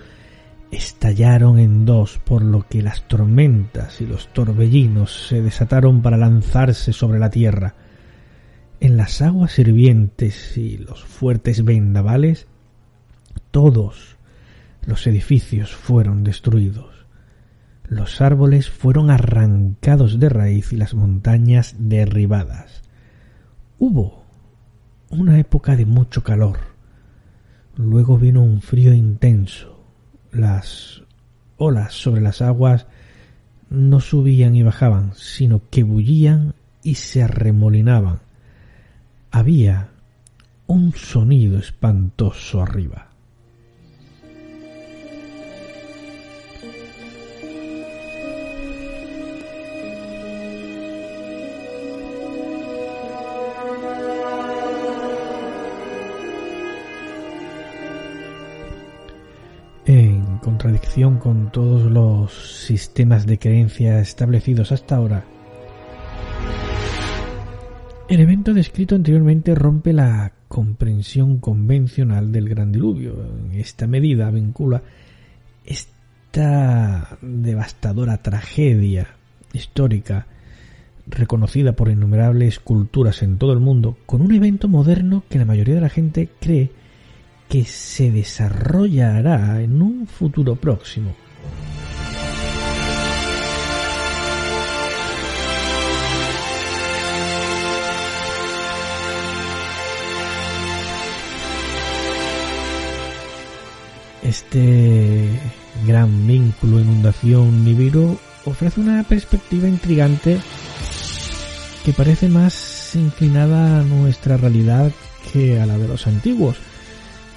[0.71, 6.93] estallaron en dos, por lo que las tormentas y los torbellinos se desataron para lanzarse
[6.93, 7.75] sobre la tierra.
[8.79, 12.47] En las aguas hirvientes y los fuertes vendavales,
[13.51, 14.17] todos
[14.85, 17.05] los edificios fueron destruidos.
[17.87, 22.83] Los árboles fueron arrancados de raíz y las montañas derribadas.
[23.79, 24.23] Hubo
[25.09, 26.59] una época de mucho calor.
[27.75, 29.83] Luego vino un frío intenso.
[30.31, 31.01] Las
[31.57, 32.85] olas sobre las aguas
[33.69, 38.19] no subían y bajaban, sino que bullían y se arremolinaban.
[39.31, 39.89] Había
[40.67, 43.08] un sonido espantoso arriba.
[61.19, 62.33] Con todos los
[62.65, 65.23] sistemas de creencia establecidos hasta ahora,
[68.09, 73.13] El evento descrito anteriormente rompe la comprensión convencional del gran diluvio.
[73.23, 74.81] En esta medida vincula
[75.63, 79.09] esta devastadora tragedia
[79.53, 80.25] histórica
[81.05, 85.75] reconocida por innumerables culturas en todo el mundo con un evento moderno que la mayoría
[85.75, 86.71] de la gente cree
[87.49, 91.15] que se desarrollará en un futuro próximo.
[104.21, 105.27] Este
[105.87, 110.39] gran vínculo inundación Nibiru ofrece una perspectiva intrigante
[111.83, 114.91] que parece más inclinada a nuestra realidad
[115.33, 116.57] que a la de los antiguos.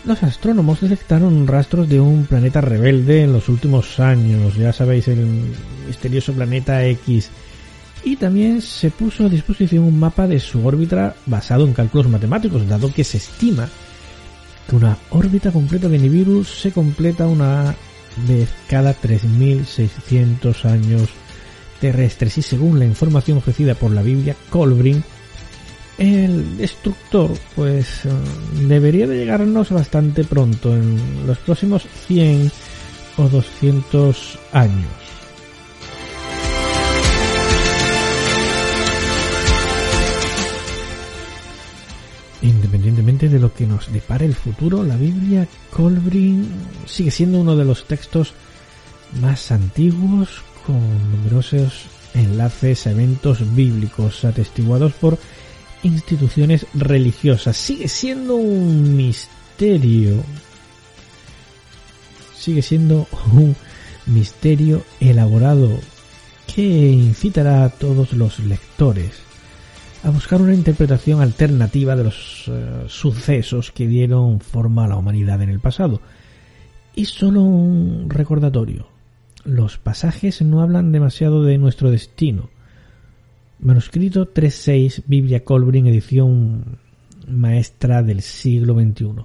[0.04, 5.24] Los astrónomos detectaron rastros de un planeta rebelde en los últimos años, ya sabéis, el
[5.86, 7.30] misterioso planeta X,
[8.04, 12.66] y también se puso a disposición un mapa de su órbita basado en cálculos matemáticos,
[12.66, 13.68] dado que se estima
[14.68, 17.74] que una órbita completa de Nibiru se completa una
[18.26, 21.08] vez cada 3.600 años
[21.80, 22.38] terrestres.
[22.38, 25.04] Y según la información ofrecida por la Biblia Colbrin,
[25.98, 28.10] el destructor pues eh,
[28.66, 32.50] debería de llegarnos bastante pronto, en los próximos 100
[33.18, 34.90] o 200 años.
[42.42, 46.48] Independientemente de lo que nos depare el futuro, la Biblia Colbrin
[46.86, 48.34] sigue siendo uno de los textos
[49.20, 50.80] más antiguos con
[51.12, 51.84] numerosos
[52.14, 55.18] enlaces a eventos bíblicos atestiguados por
[55.82, 57.56] instituciones religiosas.
[57.56, 60.22] Sigue siendo un misterio.
[62.36, 63.54] Sigue siendo un
[64.06, 65.70] misterio elaborado
[66.52, 69.22] que incitará a todos los lectores
[70.04, 75.40] a buscar una interpretación alternativa de los eh, sucesos que dieron forma a la humanidad
[75.42, 76.00] en el pasado.
[76.94, 78.88] Y solo un recordatorio.
[79.44, 82.50] Los pasajes no hablan demasiado de nuestro destino.
[83.62, 86.78] Manuscrito 3.6, Biblia Colbrin, edición
[87.28, 89.24] maestra del siglo XXI.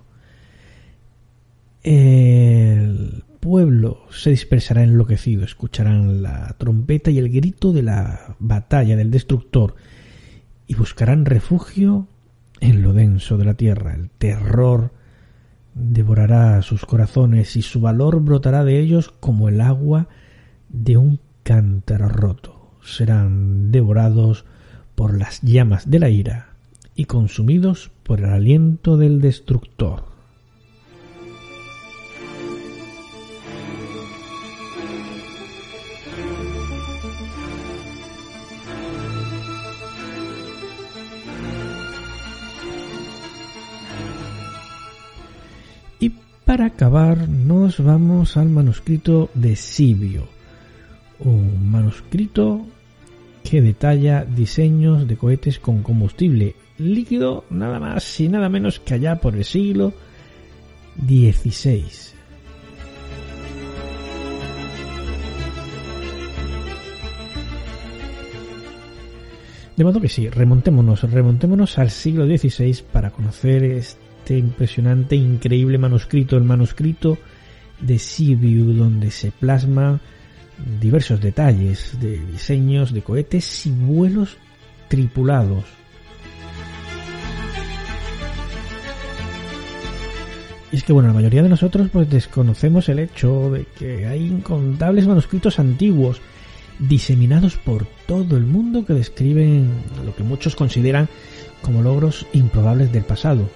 [1.82, 9.10] El pueblo se dispersará enloquecido, escucharán la trompeta y el grito de la batalla del
[9.10, 9.74] destructor
[10.68, 12.08] y buscarán refugio
[12.60, 13.96] en lo denso de la tierra.
[13.96, 14.94] El terror
[15.74, 20.10] devorará sus corazones y su valor brotará de ellos como el agua
[20.70, 22.57] de un cántaro roto.
[22.88, 24.46] Serán devorados
[24.96, 26.50] por las llamas de la ira
[26.96, 30.18] y consumidos por el aliento del destructor.
[46.48, 50.30] Para acabar, nos vamos al manuscrito de Sibio,
[51.20, 52.66] un manuscrito
[53.50, 59.22] que detalla diseños de cohetes con combustible líquido nada más y nada menos que allá
[59.22, 59.94] por el siglo
[60.98, 61.86] XVI.
[69.78, 76.36] De modo que sí, remontémonos, remontémonos al siglo XVI para conocer este impresionante, increíble manuscrito,
[76.36, 77.18] el manuscrito
[77.80, 80.02] de Sibiu, donde se plasma
[80.80, 84.38] diversos detalles de diseños de cohetes y vuelos
[84.88, 85.64] tripulados.
[90.72, 94.26] Y es que bueno, la mayoría de nosotros pues desconocemos el hecho de que hay
[94.26, 96.22] incontables manuscritos antiguos
[96.80, 99.72] diseminados por todo el mundo que describen
[100.06, 101.08] lo que muchos consideran
[101.62, 103.50] como logros improbables del pasado.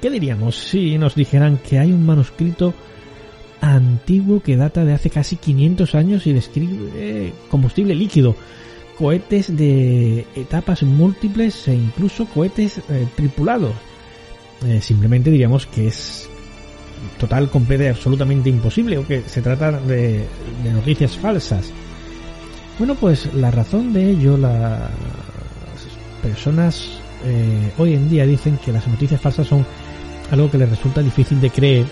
[0.00, 2.74] ¿Qué diríamos si nos dijeran que hay un manuscrito
[3.60, 8.36] antiguo que data de hace casi 500 años y describe combustible líquido,
[8.98, 13.72] cohetes de etapas múltiples e incluso cohetes eh, tripulados?
[14.66, 16.28] Eh, simplemente diríamos que es
[17.18, 20.24] total, completa y absolutamente imposible o que se trata de,
[20.64, 21.70] noticias falsas.
[22.76, 24.90] Bueno, pues la razón de ello, las
[26.20, 29.64] personas eh, hoy en día dicen que las noticias falsas son
[30.32, 31.86] algo que le resulta difícil de creer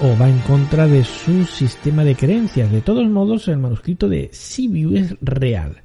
[0.00, 2.70] o va en contra de su sistema de creencias.
[2.70, 5.82] De todos modos, el manuscrito de Sibiu es real.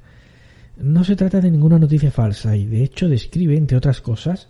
[0.76, 4.48] No se trata de ninguna noticia falsa y de hecho describe, entre otras cosas,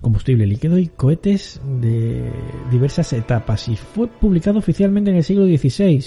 [0.00, 2.30] combustible líquido y cohetes de
[2.70, 6.04] diversas etapas y fue publicado oficialmente en el siglo XVI,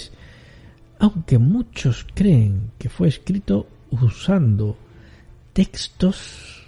[0.98, 4.76] aunque muchos creen que fue escrito usando
[5.52, 6.66] textos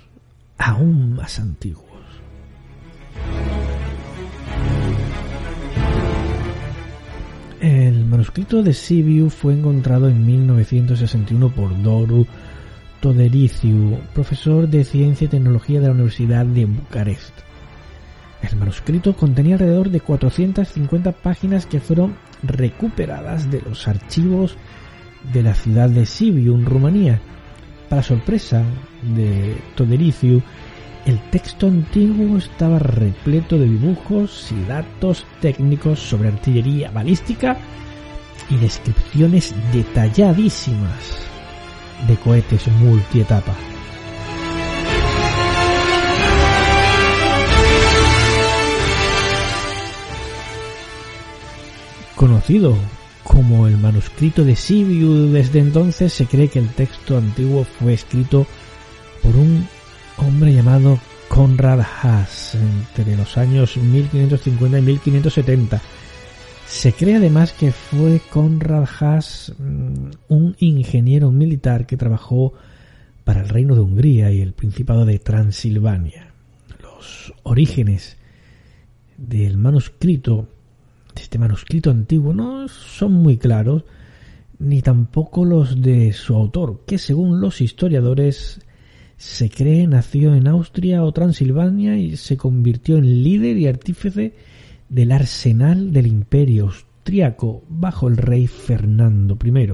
[0.57, 1.88] aún más antiguos.
[7.61, 12.25] El manuscrito de Sibiu fue encontrado en 1961 por Doru
[13.01, 17.33] Todericiu, profesor de Ciencia y Tecnología de la Universidad de Bucarest.
[18.43, 24.57] El manuscrito contenía alrededor de 450 páginas que fueron recuperadas de los archivos
[25.33, 27.21] de la ciudad de Sibiu, en Rumanía.
[27.89, 28.63] Para sorpresa
[29.03, 30.43] de Todericiu,
[31.07, 37.57] el texto antiguo estaba repleto de dibujos y datos técnicos sobre artillería balística
[38.51, 41.29] y descripciones detalladísimas
[42.07, 43.55] de cohetes multietapa.
[52.15, 52.77] Conocido
[53.23, 58.47] como el manuscrito de Sibiu, desde entonces se cree que el texto antiguo fue escrito
[59.23, 59.69] por un
[60.19, 60.99] hombre llamado
[61.29, 65.81] Conrad Haas entre los años 1550 y 1570.
[66.67, 72.55] Se cree además que fue Conrad Haas mm, un ingeniero militar que trabajó
[73.25, 76.33] para el Reino de Hungría y el Principado de Transilvania.
[76.83, 78.17] Los orígenes
[79.17, 80.49] del manuscrito,
[81.15, 83.85] de este manuscrito antiguo, no son muy claros,
[84.59, 88.61] ni tampoco los de su autor, que según los historiadores
[89.19, 94.33] se cree nació en Austria o Transilvania y se convirtió en líder y artífice
[94.89, 99.73] del arsenal del imperio austriaco bajo el rey Fernando I.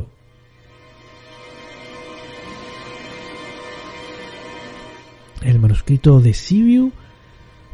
[5.42, 6.90] El manuscrito de Sibiu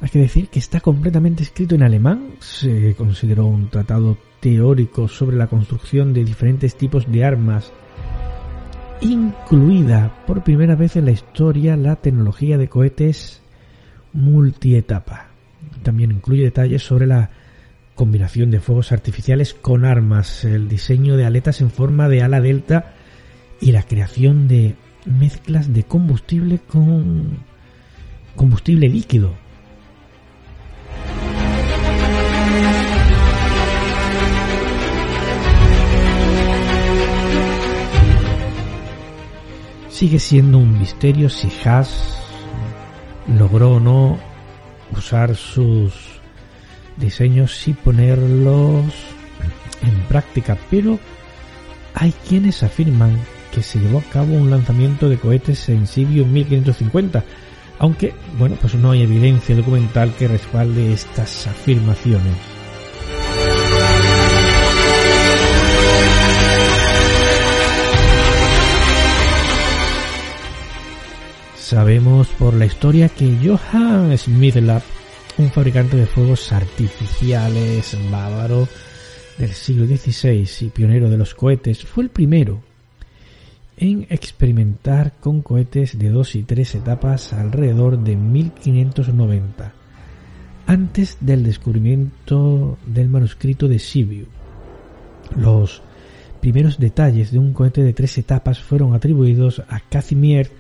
[0.01, 2.33] hay que decir que está completamente escrito en alemán.
[2.41, 7.73] Se consideró un tratado teórico sobre la construcción de diferentes tipos de armas
[9.01, 13.41] incluida por primera vez en la historia la tecnología de cohetes
[14.13, 15.29] multietapa.
[15.83, 17.31] También incluye detalles sobre la
[17.95, 22.95] combinación de fuegos artificiales con armas, el diseño de aletas en forma de ala delta
[23.61, 24.75] y la creación de
[25.05, 27.39] mezclas de combustible con
[28.37, 29.35] combustible líquido
[40.01, 42.17] Sigue siendo un misterio si Haas
[43.39, 44.19] logró o no
[44.97, 45.93] usar sus
[46.97, 48.87] diseños y ponerlos
[49.83, 50.99] en práctica, pero
[51.93, 53.15] hay quienes afirman
[53.53, 57.23] que se llevó a cabo un lanzamiento de cohetes en Sibiu 1550,
[57.79, 62.60] aunque, bueno, pues no hay evidencia documental que respalde estas afirmaciones.
[71.71, 74.83] Sabemos por la historia que Johann Smithlab,
[75.39, 78.67] un fabricante de fuegos artificiales bávaro
[79.39, 82.61] del siglo XVI y pionero de los cohetes, fue el primero
[83.77, 89.73] en experimentar con cohetes de dos y tres etapas alrededor de 1590,
[90.67, 94.27] antes del descubrimiento del manuscrito de Sibiu.
[95.37, 95.83] Los
[96.41, 100.51] primeros detalles de un cohete de tres etapas fueron atribuidos a Casimir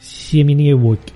[0.00, 1.12] Sieminiewicz,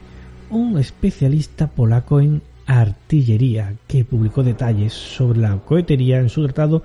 [0.50, 6.82] un especialista polaco en artillería que publicó detalles sobre la cohetería en su tratado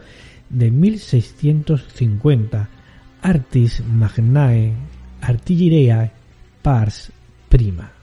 [0.49, 2.69] de 1650
[3.21, 4.73] Artis Magnae
[5.21, 6.11] Artilleria
[6.61, 7.11] Pars
[7.49, 7.98] Prima.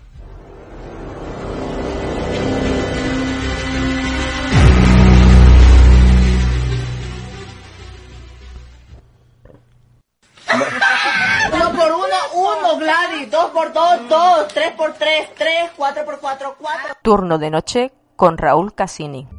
[12.75, 17.51] Gladys, 2 por 2 2 3 por 3 3 4 por 4 4 Turno de
[17.51, 19.36] noche con Raúl Cassini.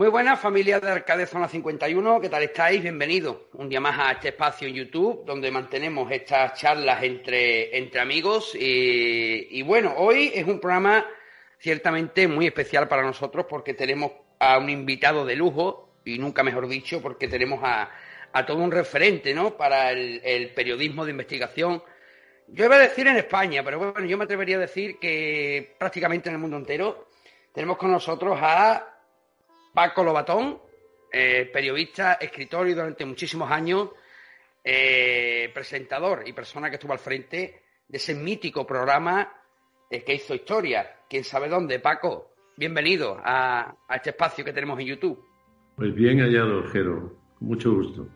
[0.00, 2.80] Muy buenas, familia de Arcade Zona 51, ¿qué tal estáis?
[2.80, 8.00] Bienvenidos un día más a este espacio en YouTube donde mantenemos estas charlas entre, entre
[8.00, 8.54] amigos.
[8.54, 11.06] Y, y, bueno, hoy es un programa
[11.58, 16.66] ciertamente muy especial para nosotros porque tenemos a un invitado de lujo y nunca mejor
[16.66, 17.90] dicho porque tenemos a,
[18.32, 19.54] a todo un referente ¿no?
[19.54, 21.82] para el, el periodismo de investigación
[22.48, 26.30] yo iba a decir en España, pero bueno, yo me atrevería a decir que prácticamente
[26.30, 27.06] en el mundo entero
[27.52, 28.89] tenemos con nosotros a
[29.72, 30.58] Paco Lobatón,
[31.12, 33.90] eh, periodista, escritor y durante muchísimos años
[34.62, 39.32] eh, presentador y persona que estuvo al frente de ese mítico programa
[39.88, 40.98] eh, que hizo historia.
[41.08, 41.80] ¿Quién sabe dónde?
[41.80, 45.24] Paco, bienvenido a, a este espacio que tenemos en YouTube.
[45.76, 47.16] Pues bien hallado, Jero.
[47.40, 48.06] Mucho gusto.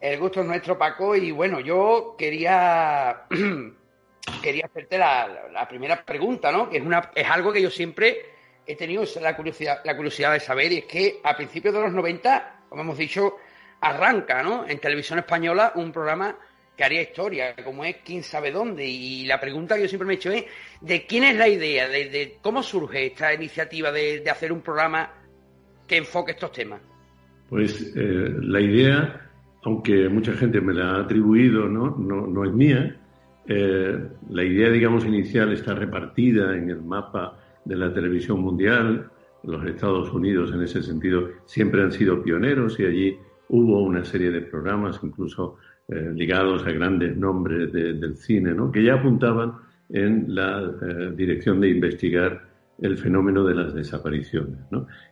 [0.00, 3.22] El gusto es nuestro, Paco, y bueno, yo quería,
[4.42, 6.68] quería hacerte la, primera pregunta, ¿no?
[6.68, 8.33] Que es, una, es algo que yo siempre
[8.66, 11.92] he tenido la curiosidad, la curiosidad de saber, y es que a principios de los
[11.92, 13.36] 90, como hemos dicho,
[13.80, 14.66] arranca, ¿no?
[14.66, 16.36] En televisión española un programa
[16.76, 18.84] que haría historia, como es quién sabe dónde.
[18.86, 20.44] Y la pregunta que yo siempre me he hecho es,
[20.80, 21.88] ¿de quién es la idea?
[21.88, 25.10] ¿De, cómo surge esta iniciativa de, hacer un programa
[25.86, 26.80] que enfoque estos temas?
[27.48, 29.24] Pues eh, la idea
[29.64, 32.96] aunque mucha gente me la ha atribuido, no, no, es mía.
[33.46, 33.98] Eh,
[34.30, 39.10] la idea, digamos, inicial está repartida en el mapa de la televisión mundial.
[39.42, 44.30] Los Estados Unidos, en ese sentido, siempre han sido pioneros y allí hubo una serie
[44.30, 45.56] de programas, incluso
[45.88, 49.52] eh, ligados a grandes nombres del cine, que ya apuntaban
[49.90, 52.48] en la eh, dirección de investigar
[52.80, 54.58] el fenómeno de las desapariciones,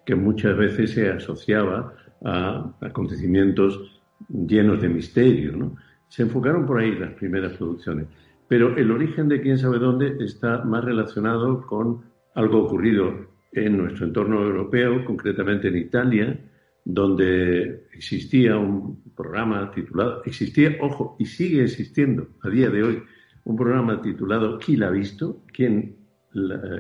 [0.05, 1.94] que muchas veces se asociaba
[2.24, 5.72] a acontecimientos llenos de misterio.
[6.09, 8.07] Se enfocaron por ahí las primeras producciones.
[8.48, 12.03] Pero el origen de quién sabe dónde está más relacionado con
[12.35, 16.39] algo ocurrido en nuestro entorno europeo, concretamente en Italia,
[16.85, 23.03] donde existía un programa titulado, existía, ojo, y sigue existiendo a día de hoy,
[23.45, 25.43] un programa titulado ¿Quién la ha visto?
[25.53, 25.97] ¿Quién,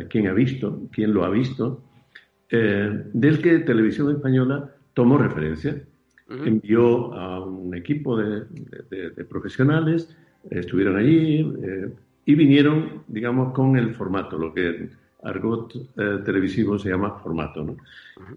[0.08, 0.88] quién ha visto?
[0.92, 1.84] ¿Quién lo ha visto?
[2.50, 5.82] Eh, del que Televisión Española tomó referencia
[6.44, 8.44] envió a un equipo de,
[9.28, 10.16] profesionales,
[10.50, 11.92] estuvieron allí eh,
[12.24, 14.88] y vinieron, digamos, con el formato, lo que
[15.22, 17.76] argot eh, televisivo se llama formato.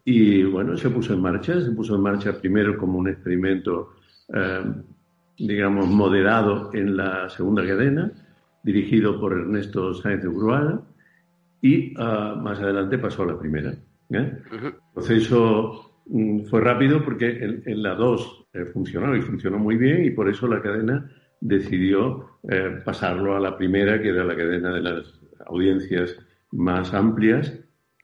[0.04, 3.94] Y bueno, se puso en marcha, se puso en marcha primero como un experimento,
[4.34, 4.64] eh,
[5.38, 8.12] digamos, moderado en la segunda cadena,
[8.64, 10.76] dirigido por Ernesto Sáenz de Uruguay,
[11.62, 13.74] y ah, más adelante pasó a la primera.
[14.10, 14.44] El
[14.94, 20.12] proceso Mm, fue rápido porque en, la 2 eh, funcionó y funcionó muy bien y
[20.12, 21.10] por eso la cadena
[21.42, 26.16] decidió eh, pasarlo a la primera, que era la cadena de las audiencias
[26.56, 27.54] más amplias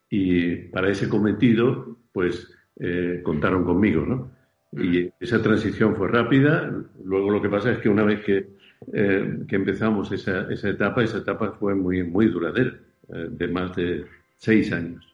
[0.10, 2.48] y para ese cometido pues
[2.80, 4.32] eh, contaron conmigo, ¿no?
[4.74, 6.72] Y esa transición fue rápida.
[7.04, 8.48] Luego lo que pasa es que una vez que,
[8.94, 12.80] que empezamos esa, esa, etapa, esa etapa fue muy, muy duradera,
[13.10, 14.06] de más de
[14.38, 15.06] seis años.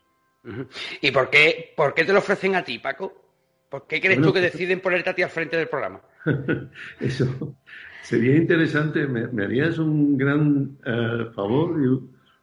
[1.02, 3.28] ¿Y por qué, por qué te lo ofrecen a ti, Paco?
[3.70, 6.02] ¿Por qué crees tú que pues, deciden ponerte a ti al frente del programa?
[7.00, 7.58] Eso
[8.02, 9.06] sería interesante.
[9.08, 11.88] Me, harías un gran eh, favor y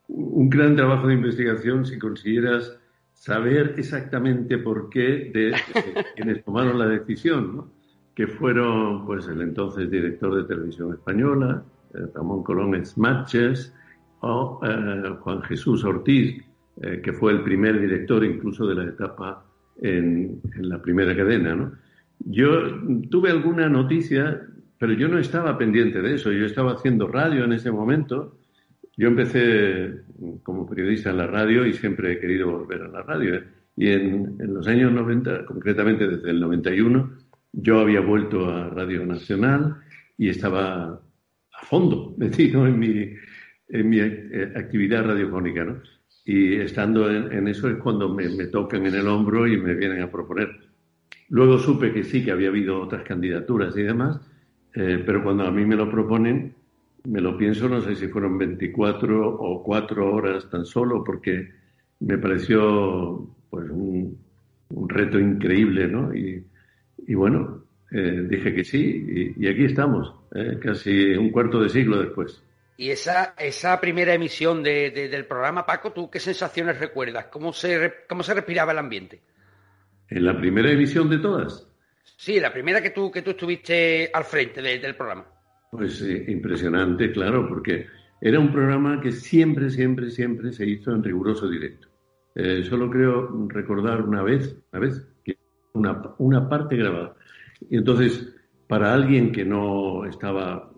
[0.09, 2.79] un, gran trabajo de investigación si consiguieras
[3.13, 5.55] saber exactamente por qué de,
[6.17, 7.71] quienes tomaron la decisión, ¿no?
[8.15, 13.75] que fueron pues el entonces director de televisión española, eh, Ramón Colón Smatches,
[14.21, 16.43] o eh, Juan Jesús Ortiz,
[16.81, 19.45] eh, que fue el primer director incluso de la etapa
[19.83, 21.55] en, la primera cadena.
[21.55, 21.73] ¿no?
[22.21, 22.51] Yo
[23.11, 24.43] tuve alguna noticia,
[24.79, 26.33] pero yo no estaba pendiente de eso.
[26.33, 28.39] Yo estaba haciendo radio en ese momento.
[28.97, 30.03] Yo empecé
[30.43, 33.37] como periodista en la radio y siempre he querido volver a la radio.
[33.37, 33.45] ¿eh?
[33.77, 37.11] Y en, en, los años 90, concretamente desde el 91,
[37.53, 39.77] yo había vuelto a Radio Nacional
[40.17, 41.01] y estaba
[41.53, 43.11] a fondo metido en mi,
[43.69, 45.65] en mi eh, actividad radiofónica.
[45.65, 45.83] ¿no?
[46.25, 50.11] Y estando en, eso es cuando me, tocan en el hombro y me vienen a
[50.11, 50.49] proponer.
[51.29, 54.21] Luego supe que sí, que había habido otras candidaturas y demás,
[54.75, 56.55] eh, pero cuando a mí me lo proponen,
[57.05, 61.51] me lo pienso, no sé si fueron 24 o 4 horas tan solo, porque
[62.01, 64.19] me pareció pues un,
[64.89, 66.15] reto increíble, ¿no?
[66.15, 66.45] Y,
[67.15, 72.43] bueno, eh, dije que sí, y, aquí estamos, eh, casi un cuarto de siglo después.
[72.77, 77.27] Y esa, esa primera emisión de, del programa, Paco, ¿tú qué sensaciones recuerdas?
[77.27, 79.21] ¿Cómo se, ¿Cómo se respiraba el ambiente?
[80.09, 81.69] ¿En la primera emisión de todas?
[82.17, 85.34] Sí, la primera que tú, que tú estuviste al frente del programa.
[85.77, 87.87] Pues eh, impresionante, claro, porque
[88.21, 91.89] era un programa que siempre, siempre, siempre se hizo en riguroso directo.
[92.35, 95.07] Eh, solo creo recordar una vez, una vez,
[95.73, 97.15] una, una parte grabada.
[97.69, 98.35] Y entonces,
[98.67, 100.71] para alguien que no estaba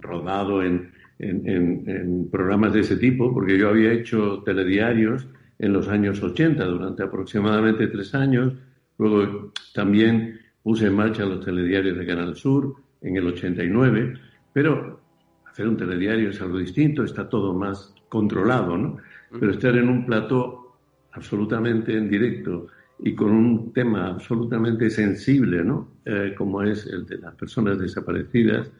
[0.00, 5.26] rodado en, en, programas de ese tipo, porque yo había hecho telediarios
[5.58, 8.54] en los años 80, durante aproximadamente tres años.
[8.98, 14.14] Luego también puse en marcha los telediarios de Canal Sur en el 89,
[14.52, 15.00] pero
[15.46, 18.98] hacer un telediario es algo distinto, está todo más controlado, ¿no?
[19.38, 20.76] Pero estar en un plató
[21.12, 22.66] absolutamente en directo
[22.98, 25.88] y con un tema absolutamente sensible, ¿no?
[26.04, 28.70] Eh, como es el de las personas desaparecidas,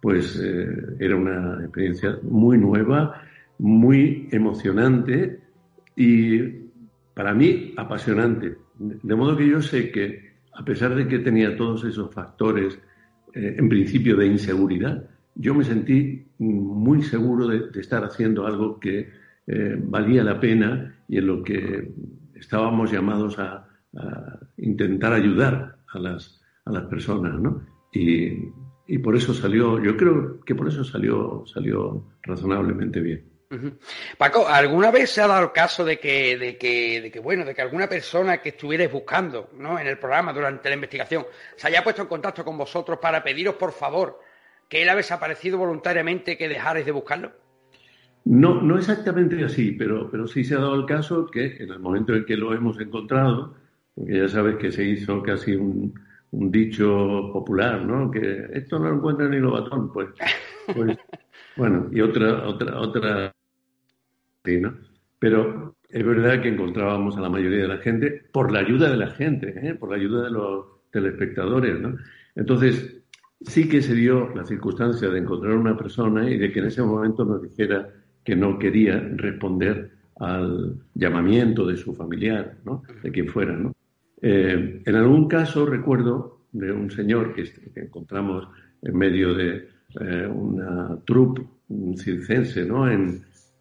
[0.00, 3.22] pues eh, era una experiencia muy nueva,
[3.58, 5.40] muy emocionante
[5.96, 6.38] y
[7.14, 8.56] para mí apasionante.
[8.78, 12.78] De modo que yo sé que, a pesar de que tenía todos esos factores,
[13.38, 19.08] en principio de inseguridad, yo me sentí muy seguro de, estar haciendo algo que
[19.46, 21.92] eh, valía la pena y en lo que
[22.34, 23.64] estábamos llamados a,
[24.58, 27.62] intentar ayudar a las, a las personas, ¿no?
[27.92, 28.52] Y,
[28.86, 33.24] y, por eso salió, yo creo que por eso salió, salió razonablemente bien.
[34.18, 37.44] Paco, ¿alguna vez se ha dado el caso de que, de que, de que, bueno,
[37.44, 39.78] de que alguna persona que estuvierais buscando, ¿no?
[39.78, 41.24] En el programa durante la investigación
[41.56, 44.20] se haya puesto en contacto con vosotros para pediros, por favor,
[44.68, 47.32] que él ha desaparecido voluntariamente, que dejarais de buscarlo?
[48.24, 51.78] No, no exactamente así, pero, pero sí se ha dado el caso que en el
[51.78, 53.54] momento en que lo hemos encontrado,
[53.94, 55.94] porque ya sabes que se hizo casi un,
[56.30, 58.10] dicho popular, ¿no?
[58.10, 60.08] Que esto no lo encuentra ni lo batón, pues,
[60.74, 60.98] pues
[61.56, 63.34] bueno, y otra, otra, otra,
[65.18, 68.96] Pero es verdad que encontrábamos a la mayoría de la gente por la ayuda de
[68.96, 69.74] la gente, ¿eh?
[69.74, 71.96] por la ayuda de los telespectadores, ¿no?
[72.34, 72.98] Entonces,
[73.40, 76.82] sí que se dio la circunstancia de encontrar una persona y de que en ese
[76.82, 77.88] momento nos dijera
[78.24, 79.90] que no quería responder
[80.20, 82.82] al llamamiento de su familiar, ¿no?
[83.02, 83.56] de quien fuera.
[83.56, 83.74] ¿no?
[84.20, 87.44] Eh, en algún caso recuerdo de un señor que,
[87.76, 88.48] encontramos
[88.82, 89.68] en medio de
[90.00, 91.42] eh, una troupe
[91.96, 92.86] circense ¿no?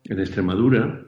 [0.07, 1.03] En Extremadura,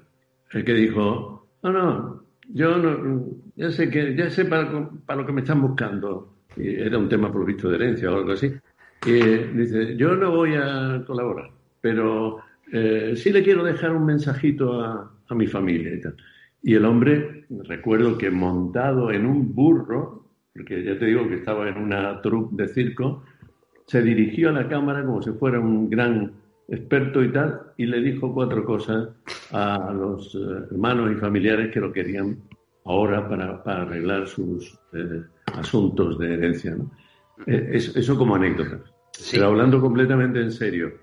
[0.52, 3.26] el que dijo, no, no, yo no,
[3.56, 7.32] ya sé que, ya sé para, para lo que me están buscando era un tema
[7.32, 8.52] por visto de herencia o algo así,
[9.06, 12.40] y dice, yo no voy a colaborar, pero
[12.72, 16.16] eh, sí le quiero dejar un mensajito a, a mi familia y tal.
[16.62, 21.70] Y el hombre, recuerdo que montado en un burro, porque ya te digo que estaba
[21.70, 23.24] en una troupe de circo,
[23.86, 26.34] se dirigió a la cámara como si fuera un gran
[26.72, 29.10] experto y tal, y le dijo cuatro cosas
[29.52, 30.40] a los eh,
[30.72, 32.38] hermanos y familiares que lo querían
[32.86, 36.76] ahora para, para arreglar sus eh, asuntos de herencia.
[36.76, 36.92] ¿no?
[37.46, 38.80] Eh, eso, como anécdota.
[39.32, 40.94] Pero hablando completamente en serio,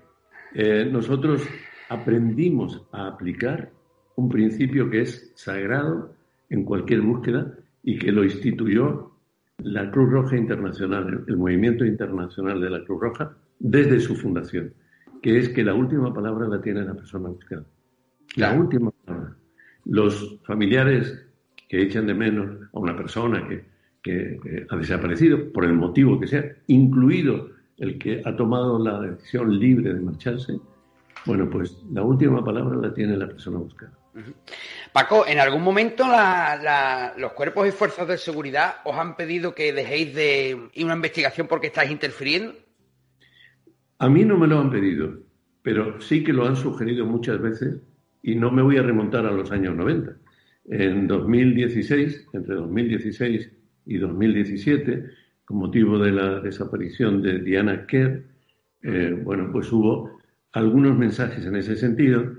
[0.53, 1.43] eh, nosotros
[1.89, 3.71] aprendimos a aplicar
[4.15, 6.13] un principio que es sagrado
[6.49, 7.53] en cualquier búsqueda
[7.83, 9.11] y que lo instituyó
[9.59, 14.73] la Cruz Roja Internacional, el movimiento internacional de la Cruz Roja, desde su fundación,
[15.21, 17.65] que es que la última palabra la tiene la persona buscada.
[18.35, 19.35] La última palabra.
[19.85, 21.25] Los familiares
[21.67, 23.65] que echan de menos a una persona que
[24.07, 29.59] que ha desaparecido, por el motivo que sea, incluido el que ha tomado la decisión
[29.59, 30.57] libre de marcharse,
[31.25, 33.91] bueno, pues la última palabra la tiene la persona buscada.
[34.93, 36.05] Paco, ¿en algún momento
[37.17, 40.95] los cuerpos y fuerzas de seguridad os han pedido que dejéis de ir a una
[40.95, 42.53] investigación porque estáis interfiriendo?
[43.99, 45.19] A mí no me lo han pedido,
[45.63, 47.81] pero sí que lo han sugerido muchas veces
[48.21, 50.15] y no me voy a remontar a los años 90.
[50.65, 53.51] En 2016, entre 2016
[53.85, 55.05] y 2017,
[55.45, 58.23] con motivo de la desaparición de Diana Kerr,
[58.83, 60.19] eh, bueno, pues hubo
[60.51, 62.33] algunos mensajes en ese sentido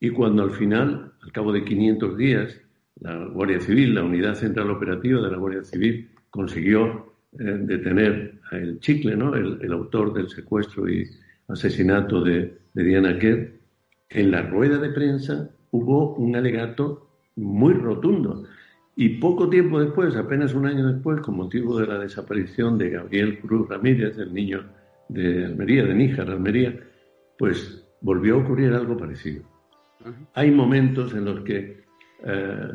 [0.00, 2.60] y cuando al final, al cabo de 500 días,
[3.00, 8.78] la Guardia Civil, la Unidad Central Operativa de la Guardia Civil, consiguió detener a el
[8.80, 9.34] chicle, ¿no?
[9.34, 11.08] El, autor del secuestro y
[11.48, 13.52] asesinato de, de Diana Kerr,
[14.10, 18.44] en la rueda de prensa hubo un alegato muy rotundo
[18.94, 23.38] y poco tiempo después, apenas un año después, con motivo de la desaparición de Gabriel
[23.40, 24.64] Cruz Ramírez, el niño
[25.08, 26.78] de Almería, de Níjar, Almería,
[27.38, 29.44] pues volvió a ocurrir algo parecido.
[30.34, 31.84] Hay momentos en los que
[32.24, 32.68] eh,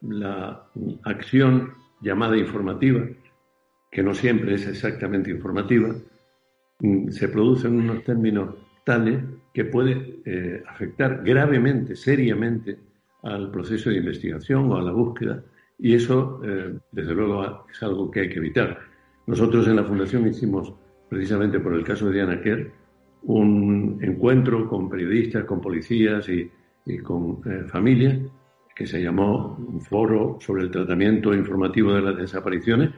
[0.00, 0.64] la
[1.04, 3.06] acción llamada informativa,
[3.92, 5.94] que no siempre es exactamente informativa,
[6.80, 9.22] mm, se produce en unos términos tales
[9.52, 12.78] que puede eh, afectar gravemente, seriamente
[13.22, 15.44] al proceso de investigación o a la búsqueda
[15.78, 18.78] y eso, eh, desde luego, es algo que hay que evitar.
[19.26, 20.72] Nosotros en la Fundación hicimos,
[21.08, 22.72] precisamente por el caso de Diana Kerr,
[23.24, 26.50] un encuentro con periodistas, con policías y,
[27.02, 28.18] con eh, familias
[28.74, 32.90] que se llamó un foro sobre el tratamiento informativo de las desapariciones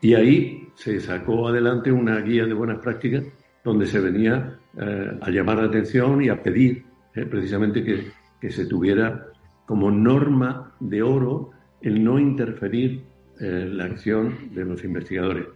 [0.00, 3.24] y ahí se sacó adelante una guía de buenas prácticas
[3.62, 8.66] donde se venía eh, a llamar la atención y a pedir precisamente que, que se
[8.66, 9.26] tuviera
[9.66, 13.04] como norma de oro el no interferir
[13.40, 15.46] eh, la acción de los investigadores.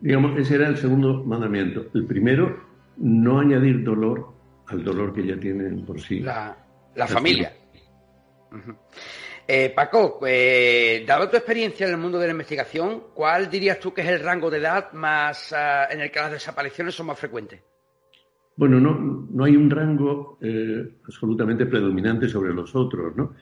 [0.00, 1.86] Digamos, ese era el segundo mandamiento.
[1.94, 2.64] El primero,
[2.96, 4.32] no añadir dolor
[4.68, 6.20] al dolor que ya tienen por sí.
[6.20, 6.56] La,
[7.06, 7.52] familia.
[9.48, 13.94] Eh, Paco, eh, dado tu experiencia en el mundo de la investigación, ¿cuál dirías tú
[13.94, 17.18] que es el rango de edad más ah, en el que las desapariciones son más
[17.18, 17.60] frecuentes?
[18.56, 23.34] Bueno, no, no hay un rango eh, absolutamente predominante sobre los otros, ¿no?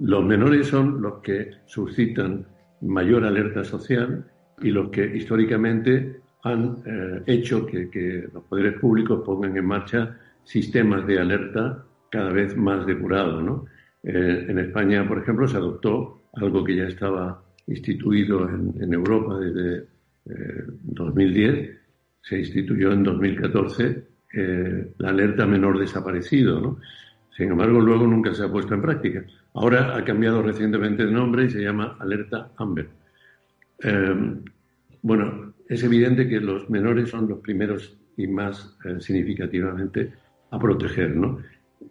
[0.00, 2.44] los menores son los que suscitan
[2.80, 4.28] mayor alerta social
[4.60, 11.06] y los que históricamente han hecho que, que los poderes públicos pongan en marcha sistemas
[11.06, 13.66] de alerta cada vez más depurados, ¿no?
[14.02, 19.86] Eh, en España, por ejemplo, se adoptó algo que ya estaba instituido en, Europa desde
[20.24, 21.78] 2010, eh,
[22.22, 26.78] se instituyó en 2014 eh, la alerta menor desaparecido, ¿no?
[27.36, 29.24] Sin embargo, luego nunca se ha puesto en práctica.
[29.54, 32.88] Ahora ha cambiado recientemente de nombre y se llama alerta Amber.
[35.02, 40.12] bueno, es evidente que los menores son los primeros y más significativamente
[40.50, 41.40] a proteger, ¿no?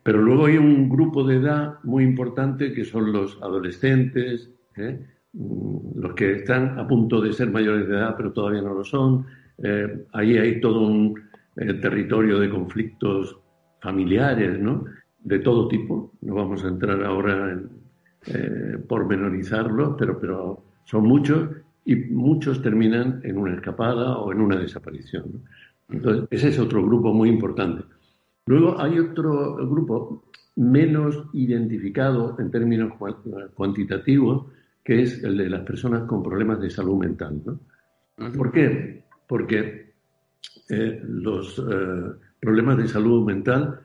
[0.04, 5.00] Pero luego hay un grupo de edad muy importante que son los adolescentes, ¿eh?
[5.34, 8.84] mm, los que están a punto de ser mayores de edad pero todavía no lo
[8.84, 9.26] son.
[9.58, 11.20] Eh, ahí hay todo un
[11.58, 13.38] eh, territorio de conflictos
[13.82, 14.86] familiares, ¿no?
[15.24, 16.14] De todo tipo.
[16.22, 17.80] No vamos a entrar ahora en
[18.88, 21.50] pormenorizarlo, pero, pero son muchos
[21.86, 25.44] y muchos terminan en una escapada o en una desaparición.
[25.90, 27.84] Entonces, ese es otro grupo muy importante.
[28.50, 30.24] Luego hay otro grupo
[30.56, 32.94] menos identificado en términos
[33.54, 34.48] cuantitativos,
[34.84, 37.44] que es el de las personas con problemas de salud mental.
[38.36, 39.04] ¿Por qué?
[39.28, 39.94] Porque
[40.68, 43.82] eh, los eh, problemas de salud mental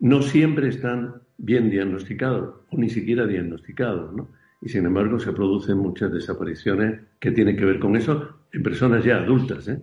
[0.00, 4.26] no siempre están bien diagnosticados o ni siquiera diagnosticados,
[4.62, 9.04] Y sin embargo se producen muchas desapariciones que tienen que ver con eso en personas
[9.04, 9.80] ya adultas, ¿eh?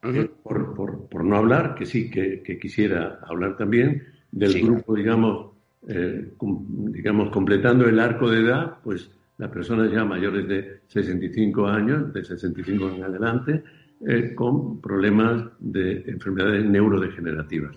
[0.00, 5.52] Por, no hablar, que sí, que, quisiera hablar también del grupo, digamos,
[5.88, 12.12] eh, digamos, completando el arco de edad, pues las personas ya mayores de 65 años,
[12.12, 13.62] de 65 en adelante,
[14.06, 17.76] eh, con problemas de enfermedades neurodegenerativas,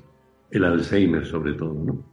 [0.52, 2.06] el Alzheimer sobre todo, ¿no?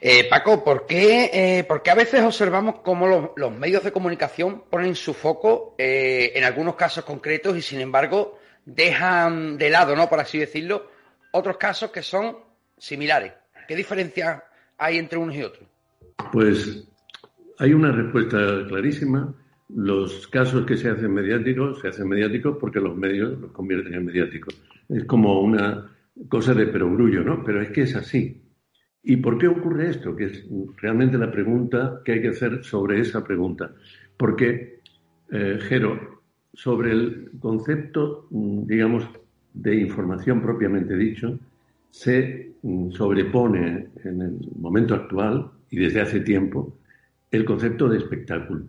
[0.00, 4.64] Eh, Paco, ¿por qué, ¿por qué, a veces observamos cómo los, los, medios de comunicación
[4.68, 10.08] ponen su foco en algunos casos concretos y, sin embargo, dejan de lado, ¿no?
[10.08, 10.90] Por así decirlo,
[11.32, 12.36] otros casos que son
[12.78, 13.32] similares.
[13.66, 14.44] ¿Qué diferencia
[14.78, 15.68] hay entre unos y otros?
[16.32, 16.86] Pues
[17.58, 18.38] hay una respuesta
[18.68, 19.34] clarísima.
[19.68, 24.04] Los casos que se hacen mediáticos se hacen mediáticos porque los medios los convierten en
[24.04, 24.54] mediáticos.
[24.88, 25.90] Es como una
[26.28, 27.42] cosa de perogrullo, ¿no?
[27.42, 28.40] Pero es que es así.
[29.02, 30.14] ¿Y por qué ocurre esto?
[30.16, 30.44] Que es
[30.80, 33.72] realmente la pregunta que hay que hacer sobre esa pregunta.
[34.16, 34.80] Porque,
[35.30, 36.13] eh, Jero,
[36.54, 39.08] sobre el concepto, mm, digamos,
[39.52, 41.38] de información propiamente dicho,
[41.90, 46.76] se mm, sobrepone en el momento actual y desde hace tiempo
[47.30, 48.64] el concepto de espectáculo.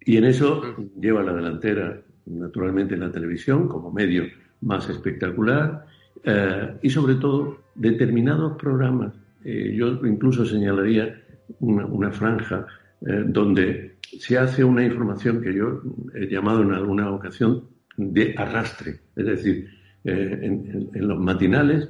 [0.00, 0.62] Y en eso
[1.00, 4.24] lleva la delantera, naturalmente, la televisión como medio
[4.62, 5.84] más espectacular
[6.24, 9.12] eh, y, sobre todo, determinados programas.
[9.44, 11.22] Eh, yo incluso señalaría
[11.60, 12.66] una franja
[13.06, 15.82] eh, donde se hace una información que yo
[16.14, 17.64] he llamado en alguna ocasión
[17.96, 19.00] de arrastre.
[19.16, 19.68] Es decir,
[20.04, 21.88] eh, en, los matinales,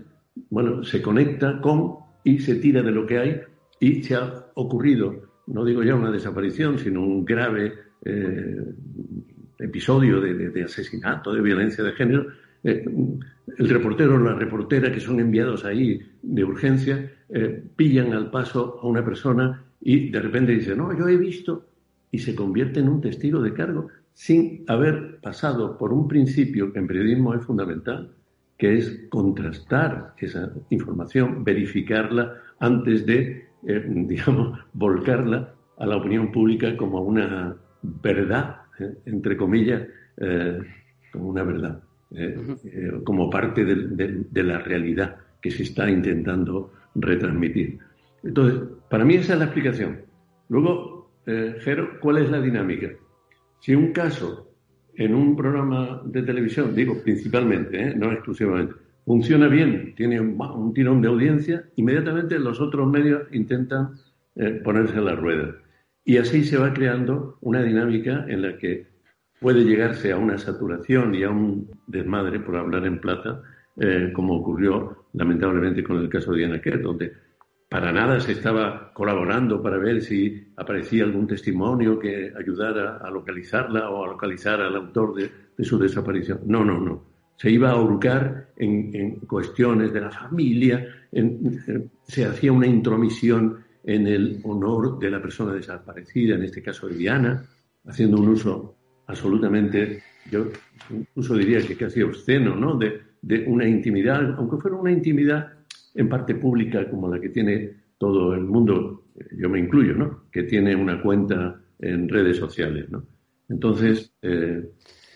[0.51, 3.41] bueno, se conecta con y se tira de lo que hay
[3.81, 8.57] y se ha ocurrido, no digo ya una desaparición, sino un grave eh,
[9.59, 12.27] episodio de, asesinato, de violencia de género.
[12.64, 17.12] el reportero o la reportera que son enviados ahí de urgencia
[17.77, 21.68] pillan al paso a una persona y de repente dice, no, yo he visto,
[22.11, 26.81] y se convierte en un testigo de cargo sin haber pasado por un principio que
[26.81, 28.11] en periodismo es fundamental,
[28.57, 36.77] que es contrastar esa información, verificarla antes de, eh, digamos, volcarla a la opinión pública
[36.77, 39.87] como una verdad, eh, entre comillas,
[40.17, 40.59] eh,
[41.13, 41.81] como una verdad,
[43.05, 47.79] como parte de la realidad que se está intentando retransmitir.
[48.23, 49.99] Entonces, para mí esa es la explicación.
[50.49, 50.98] Luego,
[51.29, 52.89] eh, ¿cuál es la dinámica?
[53.61, 54.51] Si un caso
[54.95, 57.95] en un programa de televisión, digo principalmente, ¿eh?
[57.95, 58.74] no exclusivamente,
[59.05, 63.95] funciona bien, tiene un, tirón de audiencia, inmediatamente los otros medios intentan
[64.37, 65.55] eh, ponerse a la rueda.
[66.05, 68.87] Y así se va creando una dinámica en la que
[69.39, 73.43] puede llegarse a una saturación y a un desmadre, por hablar en plata,
[74.12, 77.12] como ocurrió lamentablemente con el caso de Diana Kerr, donde
[77.69, 83.91] para nada se estaba colaborando para ver si aparecía algún testimonio que ayudara a localizarla
[83.91, 86.41] o a localizar al autor de, su desaparición.
[86.47, 87.05] No, no, no.
[87.37, 90.87] se iba a ahorcar en, cuestiones de la familia,
[92.05, 96.97] se hacía una intromisión en el honor de la persona desaparecida, en este caso de
[96.97, 97.45] Diana,
[97.87, 100.47] haciendo un uso absolutamente, yo
[100.91, 102.77] incluso diría que casi obsceno, ¿no?
[102.77, 105.58] De, de una intimidad, aunque fuera una intimidad
[105.99, 110.31] en parte pública como la que tiene todo el mundo, yo me incluyo, ¿no?
[110.31, 113.05] Que tiene una cuenta en redes sociales, ¿no?
[113.49, 114.63] Entonces, eh,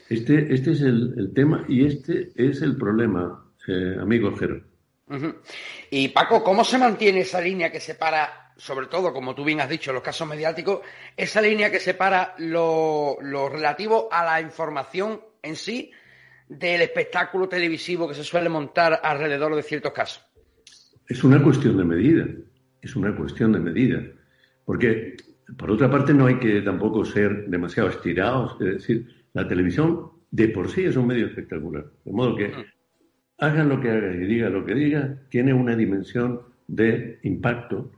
[0.08, 4.60] este, este es el, tema y este es el problema, eh, amigo Jero.
[5.88, 9.68] Y Paco, ¿cómo se mantiene esa línea que separa, sobre todo, como tú bien has
[9.68, 10.80] dicho, los casos mediáticos,
[11.16, 15.92] esa línea que separa lo, lo relativo a la información en sí
[16.48, 20.31] del espectáculo televisivo que se suele montar alrededor de ciertos casos?
[21.08, 22.26] Es una cuestión de medida,
[22.80, 24.02] es una cuestión de medida.
[24.64, 25.16] Porque
[25.56, 28.56] por otra parte, no hay que tampoco ser demasiado estirados.
[28.60, 31.86] Es decir, la televisión de por sí es un medio espectacular.
[32.04, 32.52] De modo que
[33.38, 37.90] hagan lo que hagan y digan lo que digan, tiene una dimensión de impacto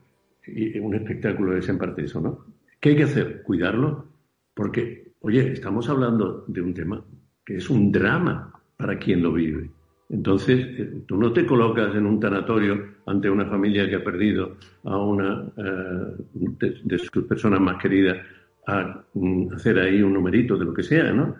[0.46, 2.46] y un espectáculo es en parte eso, ¿no?
[2.80, 3.42] ¿Qué hay que hacer?
[3.42, 4.08] Cuidarlo,
[4.52, 7.04] porque, oye, estamos hablando de un tema
[7.44, 9.70] que es un drama para quien lo vive.
[10.10, 14.56] Entonces, eh, tú no te colocas en un tanatorio ante una familia que ha perdido
[14.84, 18.18] a una eh, de, sus personas más queridas
[18.66, 21.34] a mm, hacer ahí un numerito de lo que sea, ¿no?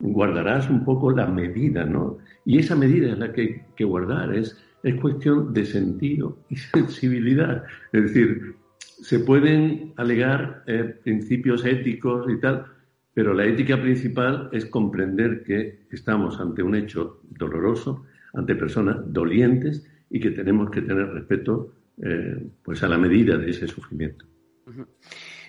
[0.00, 2.18] Guardarás un poco la medida, ¿no?
[2.44, 6.56] Y esa medida es la que hay que guardar, es, es cuestión de sentido y
[6.74, 7.64] sensibilidad.
[7.92, 12.66] Es decir, se pueden alegar eh, principios éticos y tal,
[13.14, 18.04] pero la ética principal es comprender que estamos ante un hecho doloroso,
[18.34, 23.50] ante personas dolientes y que tenemos que tener respeto eh, pues a la medida de
[23.50, 24.26] ese sufrimiento.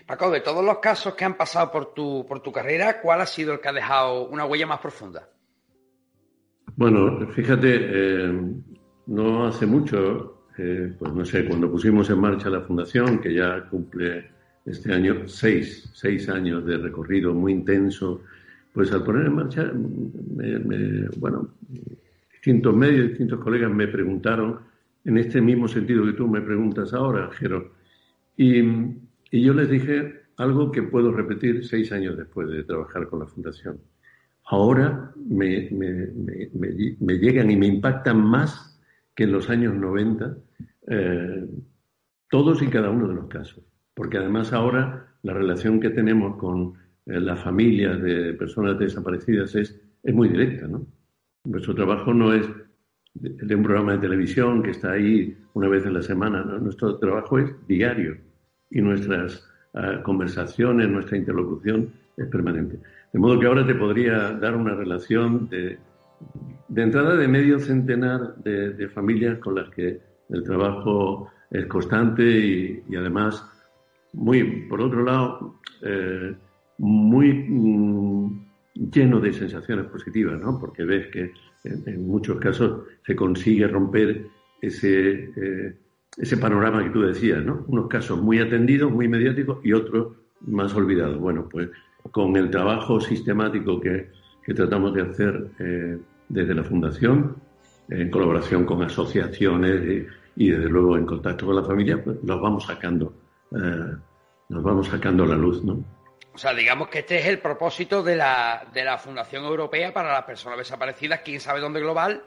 [0.05, 3.25] Paco, de todos los casos que han pasado por tu, por tu carrera, ¿cuál ha
[3.25, 5.27] sido el que ha dejado una huella más profunda?
[6.75, 8.53] Bueno, fíjate, eh,
[9.07, 13.67] no hace mucho, eh, pues no sé, cuando pusimos en marcha la fundación, que ya
[13.67, 14.34] cumple
[14.65, 18.21] este año seis, seis años de recorrido muy intenso,
[18.73, 19.71] pues al poner en marcha,
[21.17, 21.49] bueno,
[22.31, 24.59] distintos medios, distintos colegas me preguntaron
[25.05, 27.73] en este mismo sentido que tú me preguntas ahora, Jero,
[28.35, 28.59] y,
[29.31, 33.27] y yo les dije algo que puedo repetir seis años después de trabajar con la
[33.27, 33.79] Fundación.
[34.45, 38.79] Ahora me, me, me, me llegan y me impactan más
[39.15, 40.37] que en los años 90
[40.87, 41.47] eh,
[42.29, 43.63] todos y cada uno de los casos
[43.95, 46.75] porque además ahora la relación que tenemos con
[47.07, 50.85] eh, las familias de personas desaparecidas es, es muy directa, ¿no?
[51.45, 52.47] Nuestro trabajo no es
[53.13, 56.59] de, un programa de televisión que está ahí una vez en la semana, ¿no?
[56.59, 58.17] Nuestro trabajo es diario
[58.69, 62.79] y nuestras ah, conversaciones, nuestra interlocución es permanente.
[63.13, 65.77] De modo que ahora te podría dar una relación de,
[66.67, 72.83] de entrada de medio centenar de, familias con las que el trabajo es constante y,
[72.89, 73.45] y además
[74.15, 76.33] muy, por otro lado, eh,
[76.77, 78.45] muy mm,
[78.91, 80.59] lleno de sensaciones positivas, ¿no?
[80.59, 81.31] Porque ves que
[81.63, 84.27] en, muchos casos se consigue romper
[84.61, 85.75] ese, eh,
[86.17, 87.65] ese panorama que tú decías, ¿no?
[87.67, 91.19] Unos casos muy atendidos, muy mediáticos y otros más olvidados.
[91.19, 91.69] Bueno, pues
[92.11, 94.09] con el trabajo sistemático que,
[94.43, 95.97] que tratamos de hacer eh,
[96.29, 97.35] desde la Fundación,
[97.89, 102.65] en colaboración con asociaciones y, desde luego en contacto con la familia, pues los vamos
[102.65, 103.13] sacando
[103.51, 103.95] eh,
[104.49, 105.83] nos vamos sacando la luz, ¿no?
[106.33, 110.11] O sea, digamos que este es el propósito de la, de la Fundación Europea para
[110.11, 112.23] las Personas Desaparecidas, quién sabe dónde global,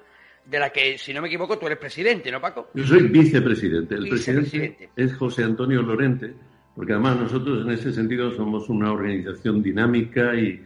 [0.47, 2.71] de la que, si no me equivoco, tú eres presidente, ¿no, Paco?
[2.73, 3.97] Yo soy vicepresidente.
[3.97, 6.33] El presidente es José Antonio Lorente,
[6.75, 10.65] porque además nosotros en ese sentido somos una organización dinámica y,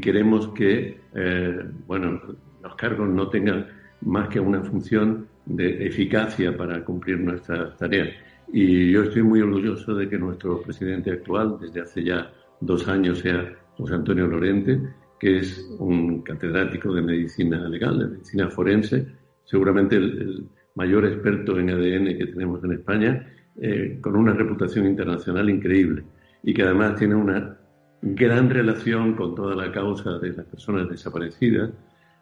[0.00, 2.20] queremos que, eh, bueno,
[2.62, 3.68] los cargos no tengan
[4.02, 8.10] más que una función de eficacia para cumplir nuestras tareas.
[8.52, 12.30] Y yo estoy muy orgulloso de que nuestro presidente actual, desde hace ya
[12.60, 14.78] dos años, sea José Antonio Lorente,
[15.18, 19.06] que es un catedrático de medicina legal, de medicina forense,
[19.44, 23.26] seguramente el, mayor experto en ADN que tenemos en España,
[23.60, 26.04] eh, con una reputación internacional increíble
[26.42, 27.58] y que además tiene una
[28.00, 31.70] gran relación con toda la causa de las personas desaparecidas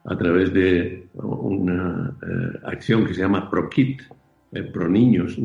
[0.05, 4.03] a través de una eh, acción que se llama ProKit,
[4.53, 5.39] eh, pro niños,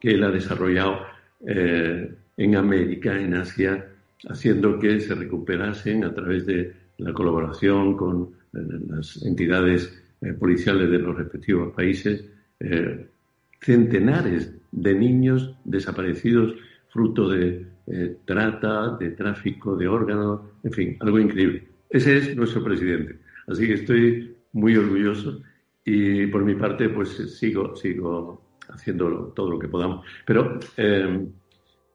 [0.00, 1.00] que él ha desarrollado
[1.46, 3.86] eh, en América, en Asia,
[4.28, 8.58] haciendo que se recuperasen a través de la colaboración con eh,
[8.88, 10.02] las entidades
[10.40, 12.24] policiales de los respectivos países
[13.60, 16.54] centenares de niños desaparecidos
[16.88, 17.66] fruto de
[18.24, 21.68] trata, de tráfico de órganos, en fin, algo increíble.
[21.90, 23.18] Ese es nuestro presidente.
[23.46, 25.42] Así que estoy muy orgulloso
[25.84, 28.45] y por mi parte pues sigo, sigo
[28.76, 31.26] haciendo todo lo que podamos, pero eh,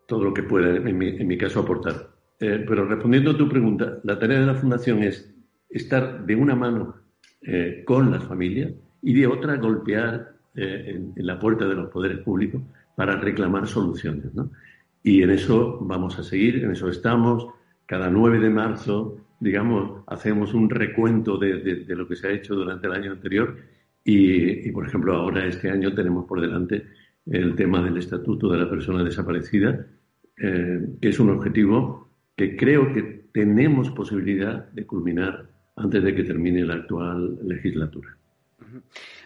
[0.06, 2.10] todo lo que pueda en mi, caso aportar.
[2.40, 5.34] Eh, pero respondiendo a tu pregunta, la tarea de la Fundación es
[5.70, 6.96] estar de una mano
[7.42, 12.20] eh, con las familias y de otra golpear en, en, la puerta de los poderes
[12.20, 12.62] públicos
[12.96, 14.34] para reclamar soluciones.
[14.34, 14.52] ¿no?
[15.02, 17.48] Y en eso vamos a seguir, en eso estamos.
[17.86, 22.88] Cada 9 de marzo, digamos, hacemos un recuento de lo que se ha hecho durante
[22.88, 23.58] el año anterior
[24.04, 26.88] y, por ejemplo, ahora este año tenemos por delante
[27.26, 29.86] el tema del Estatuto de la Persona Desaparecida,
[30.38, 35.46] eh, que es un objetivo que creo que tenemos posibilidad de culminar
[35.76, 38.18] antes de que termine la actual legislatura.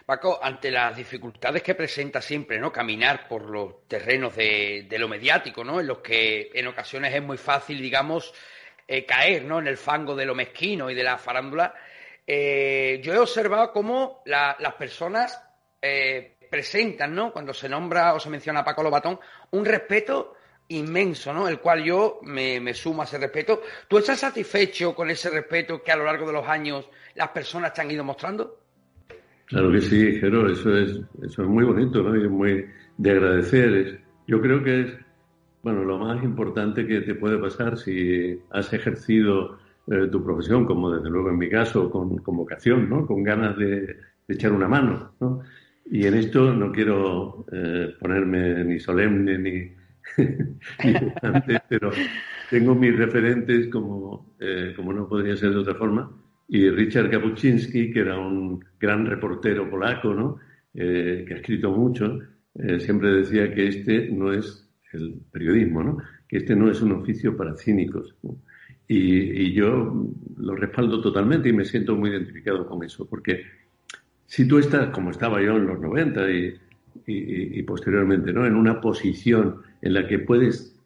[0.04, 2.72] Paco, ante las dificultades que presenta siempre, ¿no?
[2.72, 5.80] Caminar por los terrenos de, de lo mediático, ¿no?
[5.80, 8.32] En los que en ocasiones es muy fácil, digamos,
[8.86, 9.58] eh, caer, ¿no?
[9.58, 11.74] En el fango de lo mezquino y de la farándula.
[12.26, 15.40] Eh, yo he observado cómo la, las personas
[15.80, 17.32] eh, presentan, ¿no?
[17.32, 19.18] Cuando se nombra o se menciona a Paco Lobatón,
[19.52, 20.34] un respeto
[20.68, 21.48] inmenso, ¿no?
[21.48, 23.62] El cual yo me, me, sumo a ese respeto.
[23.86, 27.72] ¿Tú estás satisfecho con ese respeto que a lo largo de los años las personas
[27.72, 28.60] te han ido mostrando?
[29.46, 32.16] Claro que sí, Jero, eso es, eso es muy bonito, ¿no?
[32.16, 32.66] Y es muy
[32.96, 34.00] de agradecer.
[34.26, 34.92] Yo creo que es,
[35.62, 39.58] bueno, lo más importante que te puede pasar si has ejercido
[39.88, 43.06] eh, tu profesión, como desde luego en mi caso, con, con vocación, ¿no?
[43.06, 43.96] Con ganas de,
[44.28, 45.42] echar una mano, ¿no?
[45.88, 49.52] Y en esto no quiero eh, ponerme ni solemne ni,
[50.84, 50.94] ni
[51.68, 51.92] pero
[52.50, 56.10] tengo mis referentes como, eh, como no podría ser de otra forma
[56.48, 60.38] y Richard Kapuczynski, que era un gran reportero polaco, ¿no?
[60.74, 62.20] Que ha escrito mucho,
[62.78, 65.98] siempre decía que este no es el periodismo, ¿no?
[66.28, 68.14] que este no es un oficio para cínicos.
[68.88, 70.06] Y, yo
[70.36, 73.42] lo respaldo totalmente y me siento muy identificado con eso, porque
[74.26, 76.54] si tú estás, como estaba yo en los 90 y,
[77.06, 78.46] y, y posteriormente, ¿no?
[78.46, 80.78] en una posición en la que puedes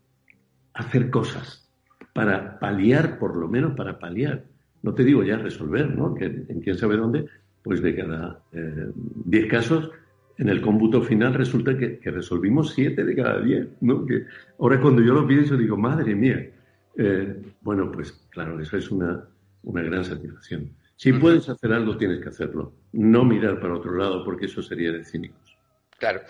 [0.72, 1.68] hacer cosas
[2.12, 4.44] para paliar, por lo menos para paliar
[4.82, 6.14] no te digo ya resolver, ¿no?
[6.14, 7.26] Que en quién sabe dónde,
[7.62, 9.90] pues de cada 10 eh, casos,
[10.38, 14.06] en el cómputo final resulta que, que resolvimos 7 de cada 10, ¿no?
[14.06, 14.24] Que
[14.58, 16.50] ahora cuando yo lo pienso digo, madre mía.
[16.96, 19.24] Eh, bueno, pues claro, eso es una,
[19.62, 20.70] una gran satisfacción.
[20.96, 22.74] Si puedes hacer algo, tienes que hacerlo.
[22.92, 25.56] No mirar para otro lado, porque eso sería de cínicos.
[25.98, 26.22] Claro.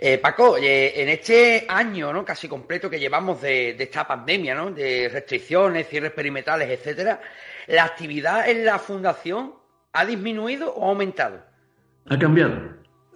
[0.00, 2.24] Eh, Paco, eh, en este año ¿no?
[2.24, 4.70] casi completo que llevamos de, de, esta pandemia, ¿no?
[4.70, 7.20] de restricciones, cierres perimetrales, etcétera,
[7.66, 9.52] ¿la actividad en la fundación
[9.92, 11.40] ha disminuido o ha aumentado?
[12.08, 12.54] Ha cambiado.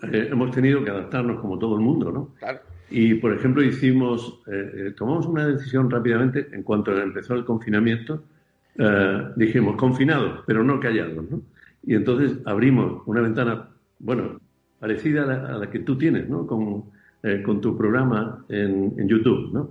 [0.03, 2.35] Eh, hemos tenido que adaptarnos como todo el mundo, ¿no?
[2.39, 2.61] Claro.
[2.91, 8.25] Y, por ejemplo, hicimos, eh, tomamos una decisión rápidamente en cuanto empezó el confinamiento.
[8.77, 11.41] Eh, dijimos, confinados, pero no callados, ¿no?
[11.87, 13.69] Y entonces abrimos una ventana,
[14.01, 14.41] bueno,
[14.79, 16.47] parecida a la, a la que tú tienes, ¿no?
[16.47, 16.85] Con,
[17.23, 19.71] eh, con tu programa en, en, YouTube, ¿no?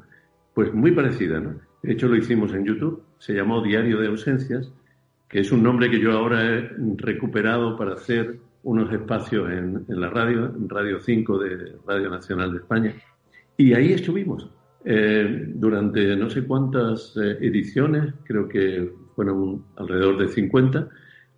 [0.53, 1.55] Pues muy parecida, ¿no?
[1.83, 4.71] De hecho, lo hicimos en YouTube, se llamó Diario de Ausencias,
[5.27, 10.01] que es un nombre que yo ahora he recuperado para hacer unos espacios en, en
[10.01, 12.95] la radio, en Radio 5 de Radio Nacional de España.
[13.59, 14.49] Y ahí estuvimos
[14.85, 20.87] eh, durante no sé cuántas eh, ediciones, creo que fueron alrededor de 50,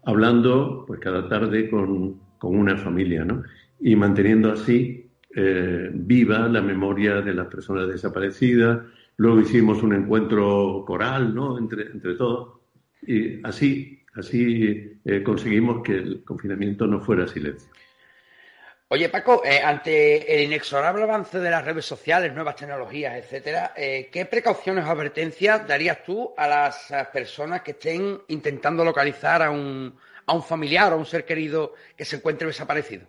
[0.06, 3.42] hablando pues cada tarde con, con una familia, ¿no?
[3.80, 8.82] Y manteniendo así eh, viva la memoria de las personas desaparecidas.
[9.18, 11.58] Luego hicimos un encuentro coral, ¿no?
[11.58, 12.60] Entre, entre todos.
[13.02, 17.68] Y así, así conseguimos que el confinamiento no fuera silencio.
[18.94, 24.10] Oye, Paco, eh, ante el inexorable avance de las redes sociales, nuevas tecnologías, etcétera, eh,
[24.12, 29.94] ¿qué precauciones o advertencias darías tú a las personas que estén intentando localizar a un,
[30.26, 33.04] a un familiar o a un ser querido que se encuentre desaparecido?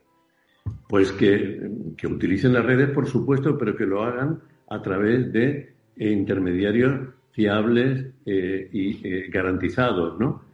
[0.89, 5.75] Pues que, que, utilicen las redes, por supuesto, pero que lo hagan a través de
[5.97, 10.45] intermediarios fiables eh, y garantizados, ¿no?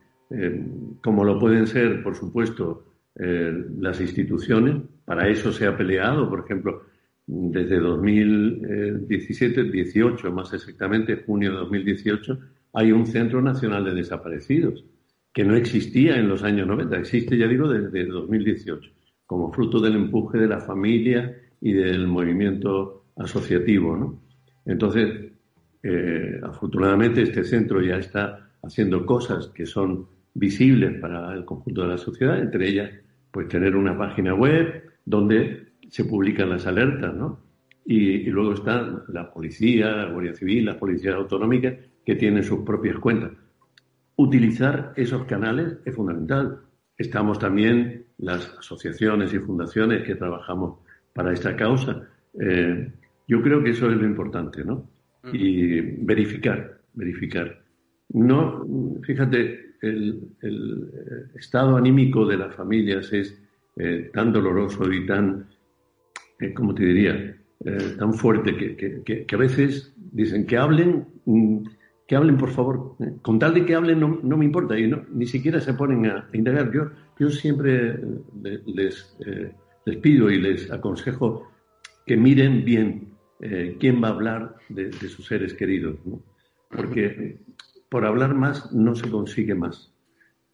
[1.02, 4.76] Como lo pueden ser, por supuesto, las instituciones.
[5.08, 6.82] Para eso se ha peleado, por ejemplo,
[7.26, 12.38] desde 2017-18, más exactamente, junio de 2018,
[12.74, 14.84] hay un Centro Nacional de Desaparecidos
[15.32, 18.90] que no existía en los años 90, existe, ya digo, desde 2018
[19.24, 24.20] como fruto del empuje de la familia y del movimiento asociativo.
[24.66, 25.32] Entonces,
[25.82, 31.88] eh, afortunadamente este centro ya está haciendo cosas que son visibles para el conjunto de
[31.88, 32.90] la sociedad, entre ellas,
[33.30, 37.40] pues tener una página web donde se publican las alertas, ¿no?
[37.84, 41.74] Y, y luego está la policía, la Guardia Civil, las policías autonómicas
[42.04, 43.32] que tienen sus propias cuentas.
[44.16, 46.60] Utilizar esos canales es fundamental
[46.98, 50.80] estamos también las asociaciones y fundaciones que trabajamos
[51.14, 52.08] para esta causa.
[52.38, 52.92] Eh,
[53.28, 54.90] yo creo que eso es lo importante, ¿no?
[55.32, 57.62] Y verificar, verificar.
[58.10, 58.66] No,
[59.02, 60.22] fíjate, el,
[61.34, 63.40] estado anímico de las familias es
[63.78, 65.48] eh, tan doloroso y tan,
[66.40, 67.34] eh, ¿cómo te diría?
[67.98, 71.58] tan fuerte que, a veces dicen que hablen, mm,
[72.06, 72.94] que hablen por favor.
[73.20, 76.28] Con tal de que hablen no, me importa y no, ni siquiera se ponen a,
[76.32, 76.70] indagar.
[76.72, 77.98] Yo, yo siempre
[78.64, 79.16] les,
[79.84, 81.50] les pido y les aconsejo
[82.06, 83.08] que miren bien
[83.40, 86.22] eh, quién va a hablar de, sus seres queridos, ¿no?
[86.68, 87.38] porque
[87.88, 89.92] por hablar más no se consigue más.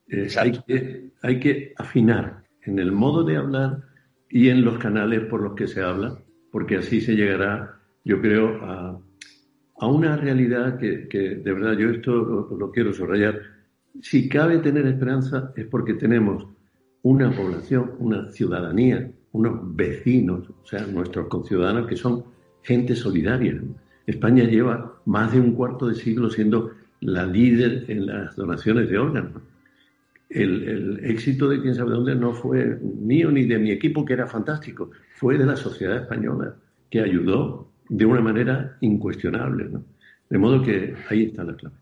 [0.09, 3.83] Eh, hay, que, hay que afinar en el modo de hablar
[4.29, 6.19] y en los canales por los que se habla,
[6.51, 9.01] porque así se llegará, yo creo, a,
[9.87, 13.39] una realidad que, que, de verdad yo esto lo, lo quiero subrayar.
[14.01, 16.47] Si cabe tener esperanza es porque tenemos
[17.03, 22.25] una población, una ciudadanía, unos vecinos, o sea, nuestros conciudadanos que son
[22.63, 23.61] gente solidaria.
[24.07, 26.71] España lleva más de un cuarto de siglo siendo
[27.01, 29.43] la líder en las donaciones de órganos.
[30.35, 34.27] El, éxito de quién sabe dónde no fue mío ni de mi equipo, que era
[34.27, 36.57] fantástico, fue de la sociedad española,
[36.91, 39.71] que ayudó de una manera incuestionable.
[40.29, 41.77] De modo que ahí está la clave.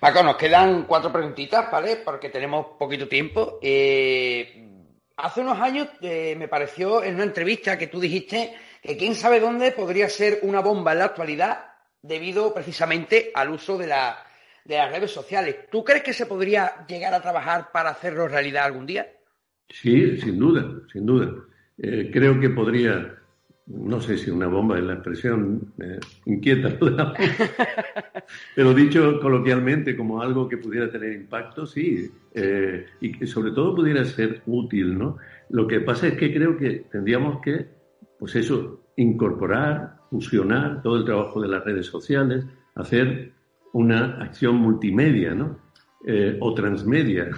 [0.00, 1.98] Paco, nos quedan cuatro preguntitas, ¿vale?
[2.04, 3.58] Porque tenemos poquito tiempo.
[3.62, 4.68] Eh,
[5.16, 8.52] hace unos años eh, me pareció en una entrevista que tú dijiste
[8.82, 11.66] que quién sabe dónde podría ser una bomba en la actualidad
[12.02, 13.86] debido precisamente al uso de,
[14.68, 15.56] las redes sociales.
[15.70, 19.06] ¿Tú crees que se podría llegar a trabajar para hacerlo realidad algún día?
[19.68, 21.32] Sí, sin duda, sin duda.
[21.78, 23.16] Eh, creo que podría,
[23.66, 26.78] no sé si una bomba es la expresión eh, inquieta,
[28.54, 33.74] pero dicho coloquialmente como algo que pudiera tener impacto, sí, eh, y que sobre todo
[33.74, 35.18] pudiera ser útil, ¿no?
[35.50, 37.76] Lo que pasa es que creo que tendríamos que
[38.18, 42.44] pues eso, incorporar, fusionar todo el trabajo de las redes sociales,
[42.74, 43.32] hacer
[43.76, 45.58] una acción multimedia, ¿no?
[46.06, 47.28] Eh, o transmedia,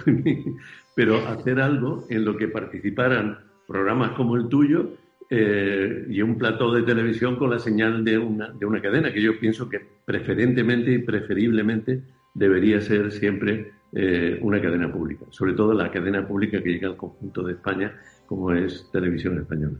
[0.95, 4.91] pero hacer algo en lo que participaran programas como el tuyo
[5.29, 9.21] eh, y un plató de televisión con la señal de una, de una cadena, que
[9.21, 12.01] yo pienso que preferentemente y preferiblemente
[12.33, 16.97] debería ser siempre eh, una cadena pública, sobre todo la cadena pública que llega al
[16.97, 19.77] conjunto de España, como es Televisión Española.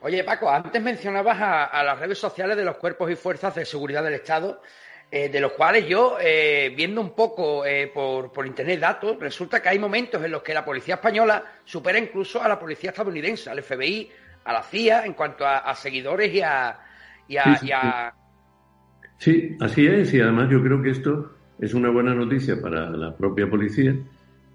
[0.00, 4.02] Oye, Paco, antes mencionabas a, las redes sociales de los cuerpos y fuerzas de seguridad
[4.02, 4.60] del Estado,
[5.14, 9.60] eh, de los cuales yo, eh, viendo un poco eh, por, por, internet datos, resulta
[9.60, 13.50] que hay momentos en los que la policía española supera incluso a la policía estadounidense,
[13.50, 14.08] al FBI,
[14.42, 16.80] a la CIA, en cuanto a, seguidores y a...
[19.18, 23.14] sí, así es, y además yo creo que esto es una buena noticia para la
[23.14, 23.94] propia policía.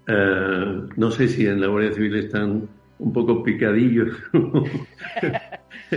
[0.08, 2.68] no sé si en la Guardia Civil están
[2.98, 4.12] un poco picadillos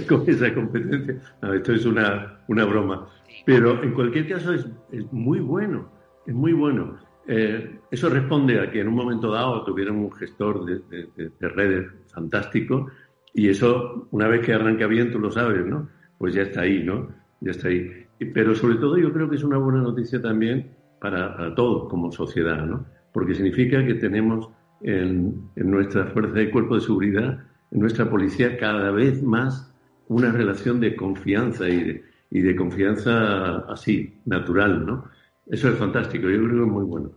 [0.08, 1.16] con esa competencia.
[1.56, 3.10] esto es una, una, broma.
[3.46, 5.90] Pero en cualquier caso es, es muy bueno,
[6.26, 6.98] es muy bueno.
[7.28, 10.82] Eh, eso responde a que en un momento dado tuvieron un gestor de,
[11.16, 12.88] de, redes fantástico
[13.34, 15.88] y eso, una vez que arranca bien, tú lo sabes, ¿no?
[16.18, 17.10] Pues ya está ahí, ¿no?
[17.40, 18.06] Ya está ahí.
[18.34, 22.66] Pero sobre todo yo creo que es una buena noticia también para, todos como sociedad,
[22.66, 22.86] ¿no?
[23.14, 24.50] Porque significa que tenemos
[24.82, 27.40] en, nuestra fuerza de cuerpo de seguridad,
[27.72, 29.74] en nuestra policía, cada vez más
[30.08, 35.12] una relación de confianza y de, y de confianza así, natural, ¿no?
[35.48, 37.12] Eso es fantástico, yo creo que es muy bueno.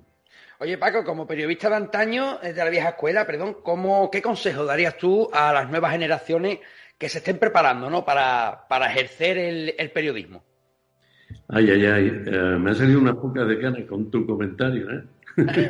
[0.58, 4.96] Oye, Paco, como periodista de antaño, de la vieja escuela, perdón, ¿cómo, ¿qué consejo darías
[4.96, 6.58] tú a las nuevas generaciones
[6.98, 8.04] que se estén preparando ¿no?
[8.04, 10.42] para, para ejercer el, el, periodismo?
[11.48, 15.04] Ay, ay, ay, eh, me ha salido una poca de ganas con tu comentario, ¿eh?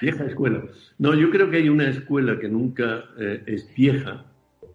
[0.00, 0.62] vieja escuela.
[0.98, 4.24] No, yo creo que hay una escuela que nunca eh, es vieja,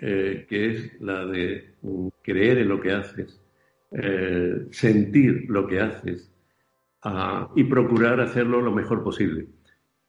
[0.03, 3.39] eh, que es la de mm, creer en lo que haces,
[3.91, 6.31] eh, sentir lo que haces
[7.03, 9.45] ah, y procurar hacerlo lo mejor posible.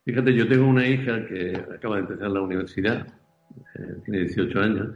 [0.06, 3.06] Fíjate, yo tengo una hija que acaba de empezar la universidad,
[4.04, 4.88] tiene 18 años,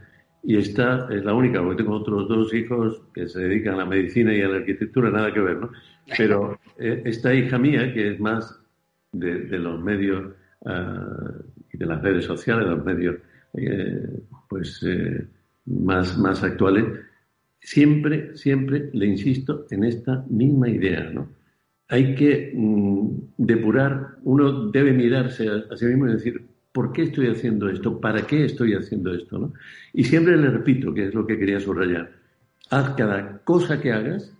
[0.43, 3.85] y esta es la única, porque tengo otros dos hijos que se dedican a la
[3.85, 5.71] medicina y a la arquitectura, nada que ver, ¿no?
[6.17, 8.59] Pero esta hija mía, que es más
[9.11, 10.33] de, los medios
[10.65, 11.33] ah,
[11.71, 13.17] y de las redes sociales, los medios
[13.53, 15.27] eh, pues eh,
[15.65, 16.85] más, más actuales,
[17.59, 21.29] siempre, siempre le insisto en esta misma idea, ¿no?
[21.89, 27.27] Hay que mm, depurar, uno debe mirarse a, sí mismo y decir, ¿por qué estoy
[27.27, 27.99] haciendo esto?
[27.99, 29.39] ¿Para qué estoy haciendo esto?
[29.39, 29.53] ¿no?
[29.93, 32.11] Y siempre le repito, que es lo que quería subrayar,
[32.69, 34.33] haz cada cosa que hagas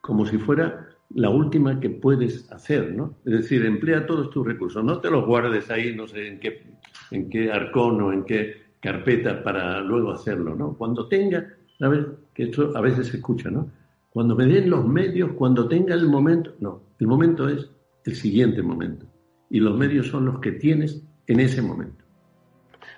[0.00, 3.16] como si fuera la última que puedes hacer, ¿no?
[3.24, 6.62] Es decir, emplea todos tus recursos, no te los guardes ahí, no sé en qué,
[7.10, 10.74] en qué arcón o en qué carpeta para luego hacerlo, ¿no?
[10.76, 12.04] Cuando tenga, ¿sabes?
[12.34, 13.70] Que esto a veces se escucha, ¿no?
[14.10, 17.66] Cuando me den los medios, cuando tenga el momento, no, el momento es
[18.04, 19.06] el siguiente momento.
[19.48, 22.04] Y los medios son los que tienes en ese momento.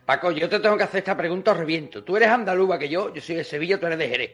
[0.04, 2.02] Paco, yo te tengo que hacer esta pregunta reviento.
[2.02, 4.30] Tú eres andaluz que yo, yo soy de Sevilla, tú eres de Jerez.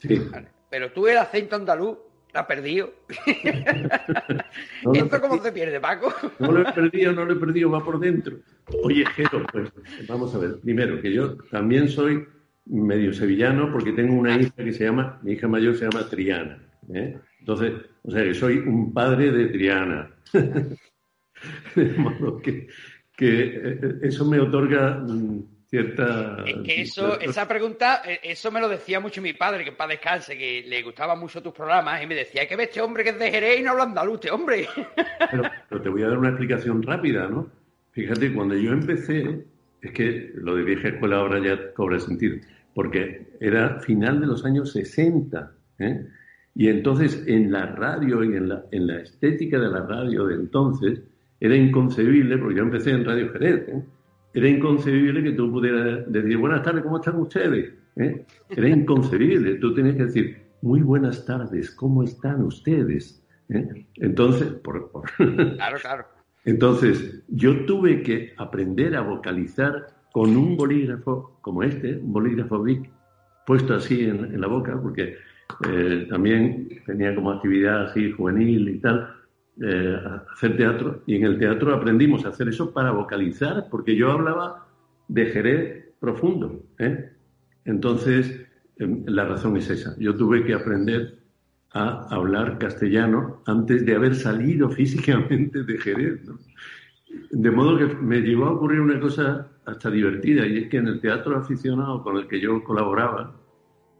[0.00, 0.20] Sí.
[0.68, 1.98] Pero tú el acento andaluz
[2.36, 2.92] ¿Lo has perdido?
[4.92, 6.12] ¿Esto cómo se pierde, Paco?
[6.38, 8.36] no lo he perdido, no lo he perdido, va por dentro.
[8.82, 9.72] Oye, Jero, pues
[10.06, 10.60] vamos a ver.
[10.60, 12.26] Primero, que yo también soy
[12.66, 16.62] medio sevillano porque tengo una hija que se llama, mi hija mayor se llama Triana.
[16.92, 17.18] ¿eh?
[17.40, 17.72] Entonces,
[18.02, 20.10] o sea, que soy un padre de Triana.
[21.74, 22.68] de modo que,
[23.16, 25.02] que eh, eso me otorga
[25.76, 26.44] cierta...
[26.64, 30.36] que eso, esa pregunta, eh, eso me lo decía mucho mi padre, que para descanse,
[30.38, 33.10] que le gustaban mucho tus programas, y me decía, hay que ver este hombre que
[33.10, 34.66] es de Jerez y no habla andaluz, este hombre.
[35.30, 37.50] Pero, pero, te voy a dar una explicación rápida, ¿no?
[37.90, 39.44] Fíjate, cuando yo empecé,
[39.82, 42.36] es que lo de vieja escuela ahora ya cobra sentido,
[42.74, 46.06] porque era final de los años 60, ¿eh?
[46.54, 50.36] Y entonces en la radio y en la, en la estética de la radio de
[50.36, 51.02] entonces
[51.40, 53.82] era inconcebible, porque yo empecé en Radio Jerez, ¿eh?
[54.36, 57.72] Era inconcebible que tú pudieras decir, buenas tardes, ¿cómo están ustedes?
[57.96, 58.26] ¿Eh?
[58.50, 59.54] Era inconcebible.
[59.54, 63.24] Tú tenías que decir, muy buenas tardes, ¿cómo están ustedes?
[63.48, 63.86] ¿Eh?
[63.94, 66.04] Entonces, por, Claro, claro.
[66.44, 72.90] Entonces, yo tuve que aprender a vocalizar con un bolígrafo como este, un bolígrafo Vic,
[73.46, 75.14] puesto así en, la boca, porque
[75.66, 79.14] eh, también tenía como actividad así juvenil y tal,
[79.62, 79.98] eh,
[80.32, 84.66] hacer teatro y en el teatro aprendimos a hacer eso para vocalizar, porque yo hablaba
[85.08, 86.62] de Jerez profundo.
[86.78, 87.10] ¿eh?
[87.64, 88.46] Entonces,
[88.76, 89.96] em, la razón es esa.
[89.98, 91.18] Yo tuve que aprender
[91.72, 96.20] a hablar castellano antes de haber salido físicamente de Jerez.
[97.30, 100.88] De modo que me llevó a ocurrir una cosa hasta divertida, y es que en
[100.88, 103.34] el teatro aficionado con el que yo colaboraba,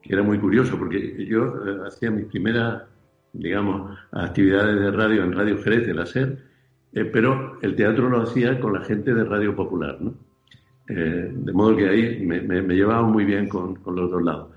[0.02, 2.82] que era muy curioso, porque yo eh, hacía mis primeras
[3.38, 6.38] digamos, actividades de radio en Radio Jerez la SER,
[6.92, 10.14] eh, pero el teatro lo hacía con la gente de Radio Popular, ¿no?
[10.88, 14.50] Eh, de modo que ahí me, llevaba muy bien con, los dos lados.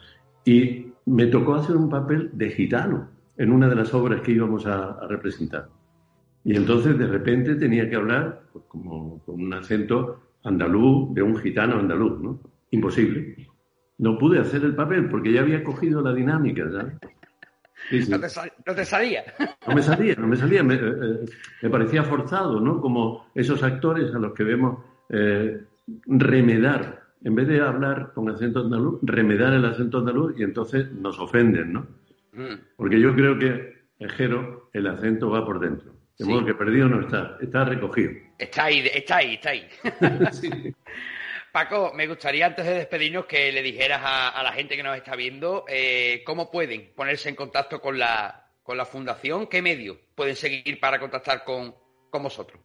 [0.45, 4.65] Y me tocó hacer un papel de gitano en una de las obras que íbamos
[4.65, 5.69] a, representar.
[6.43, 11.35] Y entonces de repente tenía que hablar pues, como con un acento andaluz de un
[11.37, 12.39] gitano andaluz, ¿no?
[12.71, 13.47] Imposible.
[13.97, 16.93] No pude hacer el papel porque ya había cogido la dinámica, ¿sabes?
[18.07, 18.19] No,
[18.75, 19.23] te salía.
[19.67, 20.63] No me salía, no me salía.
[20.63, 21.25] Me, eh,
[21.61, 22.81] me, parecía forzado, ¿no?
[22.81, 25.61] Como esos actores a los que vemos eh,
[26.05, 31.19] remedar, en vez de hablar con acento andaluz, remedar el acento andaluz y entonces nos
[31.19, 31.87] ofenden, ¿no?
[32.33, 32.55] Mm.
[32.75, 35.93] Porque yo creo que, Ejero, el acento va por dentro.
[36.17, 38.11] De modo que perdido no está, está recogido.
[38.37, 39.67] Está ahí, está ahí, está ahí.
[41.59, 45.17] Paco, me gustaría antes de despedirnos que le dijeras a, la gente que nos está
[45.17, 50.37] viendo eh, cómo pueden ponerse en contacto con la, con la fundación, qué medios pueden
[50.37, 51.75] seguir para contactar con,
[52.13, 52.61] vosotros.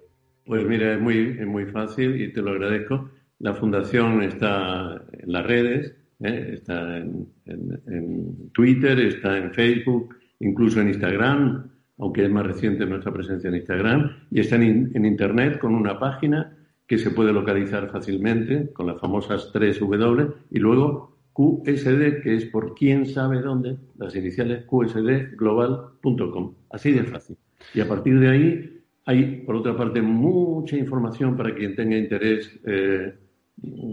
[0.47, 3.11] Pues mira, es muy, es muy fácil y te lo agradezco.
[3.41, 6.51] La fundación está en las redes, ¿eh?
[6.53, 11.69] está en, Twitter, está en Facebook, incluso en Instagram,
[11.99, 16.57] aunque es más reciente nuestra presencia en Instagram, y está en Internet con una página
[16.87, 22.45] que se puede localizar fácilmente con las famosas 3 W y luego QSD, que es
[22.47, 26.55] por quién sabe dónde, las iniciales qsdglobal.com.
[26.71, 27.37] Así de fácil.
[27.75, 32.59] Y a partir de ahí hay, por otra parte, mucha información para quien tenga interés
[32.65, 33.15] eh,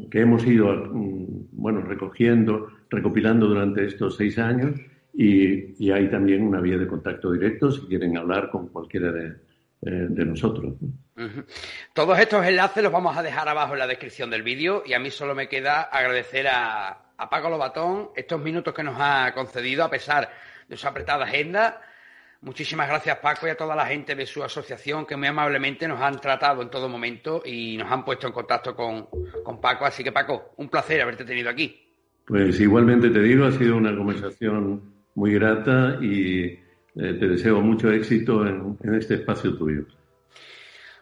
[0.10, 4.80] que hemos ido mm, bueno, recogiendo, recopilando durante estos seis años
[5.14, 9.36] y, y hay también una vía de contacto directo si quieren hablar con cualquiera de,
[9.82, 10.76] de nosotros.
[11.94, 15.00] Todos estos enlaces los vamos a dejar abajo en la descripción del vídeo y a
[15.00, 19.92] mí solo me queda agradecer a, Paco Lobatón estos minutos que nos ha concedido a
[19.92, 20.28] pesar
[20.68, 21.80] de su apretada agenda.
[22.42, 26.02] Muchísimas gracias Paco y a toda la gente de su asociación que muy amablemente nos
[26.02, 29.08] han tratado en todo momento y nos han puesto en contacto con,
[29.44, 29.86] con Paco.
[29.86, 31.80] Así que Paco, un placer haberte tenido aquí.
[32.26, 34.82] Pues igualmente te digo, ha sido una conversación
[35.14, 36.58] muy grata y
[36.96, 39.84] eh, te deseo mucho éxito en, este espacio tuyo.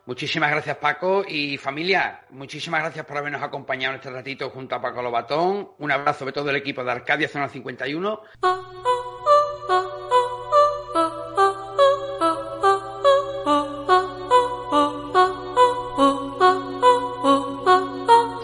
[0.06, 4.82] Muchísimas gracias Paco y familia, muchísimas gracias por habernos acompañado en este ratito junto a
[4.82, 5.70] Paco Lobatón.
[5.78, 8.20] Un abrazo de todo el equipo de Arcadia Zona 51.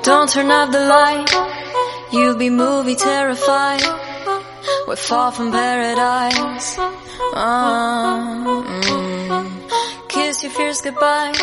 [0.03, 1.31] Don't turn out the light,
[2.11, 3.81] you'll be movie terrified.
[4.87, 7.04] We're far from paradise.
[7.33, 10.07] Uh, mm.
[10.09, 11.33] Kiss your fears goodbye.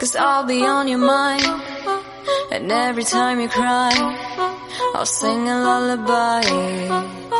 [0.00, 1.44] Cause I'll be on your mind.
[2.50, 3.90] And every time you cry,
[4.94, 6.42] I'll sing a lullaby.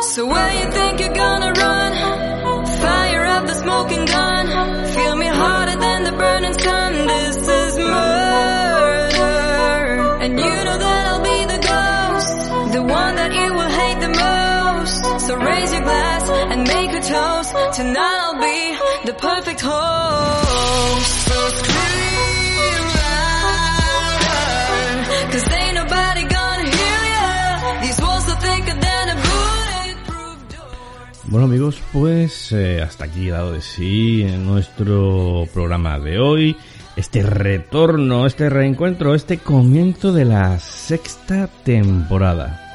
[0.01, 1.91] So where you think you're gonna run?
[2.81, 4.45] Fire up the smoking gun.
[4.95, 6.93] Feel me harder than the burning sun.
[7.07, 9.27] This is murder.
[10.23, 12.73] And you know that I'll be the ghost.
[12.73, 13.31] The one that
[17.09, 19.63] Tonight be the perfect.
[31.25, 36.57] Bueno amigos, pues eh, hasta aquí dado de sí en nuestro programa de hoy.
[36.95, 42.68] Este retorno, este reencuentro, este comienzo de la sexta temporada.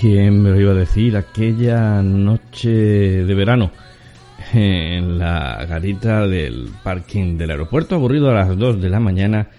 [0.00, 1.14] ¿Quién me lo iba a decir?
[1.14, 3.70] Aquella noche de verano
[4.54, 9.50] en la garita del parking del aeropuerto, aburrido a las 2 de la mañana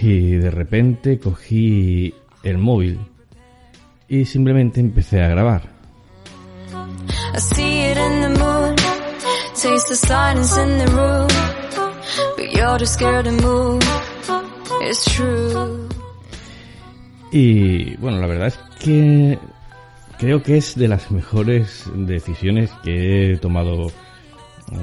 [0.00, 2.98] y de repente cogí el móvil
[4.08, 5.68] y simplemente empecé a grabar.
[17.32, 19.38] Y bueno, la verdad es que
[20.18, 23.90] creo que es de las mejores decisiones que he tomado.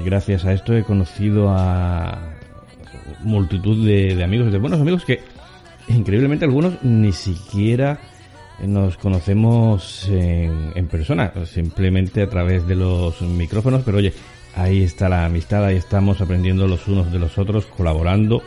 [0.04, 2.34] Gracias a esto he conocido a
[3.20, 5.20] multitud de, de amigos, de buenos amigos que
[5.88, 7.98] increíblemente algunos ni siquiera
[8.66, 14.12] nos conocemos en, en persona, simplemente a través de los micrófonos, pero oye,
[14.54, 18.42] ahí está la amistad, ahí estamos aprendiendo los unos de los otros, colaborando,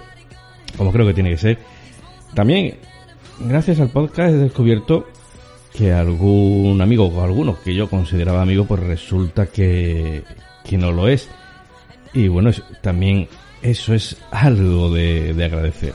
[0.78, 1.58] como creo que tiene que ser.
[2.36, 2.76] También,
[3.40, 5.08] gracias al podcast he descubierto
[5.74, 10.24] que algún amigo o alguno que yo consideraba amigo, pues resulta que,
[10.64, 11.30] que no lo es.
[12.14, 12.52] Y bueno,
[12.82, 13.28] también
[13.62, 15.94] eso es algo de, de agradecer.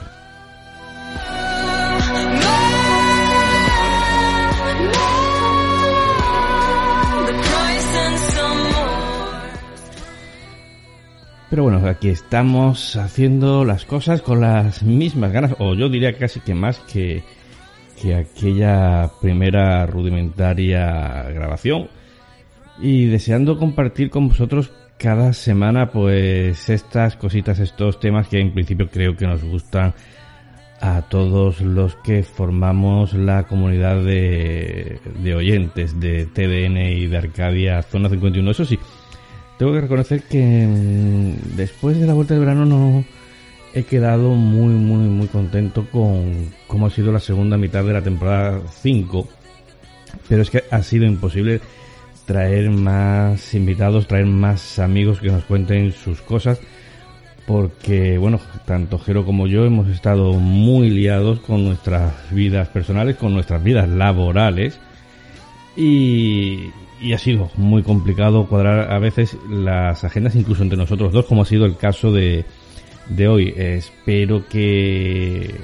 [11.49, 16.41] Pero bueno, aquí estamos haciendo las cosas con las mismas ganas, o yo diría casi
[16.41, 17.23] que más que,
[17.99, 21.89] que aquella primera rudimentaria grabación.
[22.79, 28.87] Y deseando compartir con vosotros cada semana pues estas cositas, estos temas que en principio
[28.87, 29.95] creo que nos gustan
[30.81, 37.81] a todos los que formamos la comunidad de, de oyentes de TDN y de Arcadia
[37.81, 38.51] Zona 51.
[38.51, 38.79] Eso sí,
[39.59, 43.03] tengo que reconocer que mm, después de la vuelta de verano no
[43.73, 48.01] he quedado muy, muy, muy contento con cómo ha sido la segunda mitad de la
[48.01, 49.27] temporada 5.
[50.29, 51.59] Pero es que ha sido imposible
[52.25, 56.61] traer más invitados, traer más amigos que nos cuenten sus cosas.
[57.45, 63.33] Porque, bueno, tanto Jero como yo hemos estado muy liados con nuestras vidas personales, con
[63.33, 64.79] nuestras vidas laborales.
[65.75, 66.69] Y,
[67.01, 71.43] y ha sido muy complicado cuadrar a veces las agendas incluso entre nosotros dos, como
[71.43, 72.45] ha sido el caso de,
[73.09, 73.53] de hoy.
[73.57, 75.55] espero que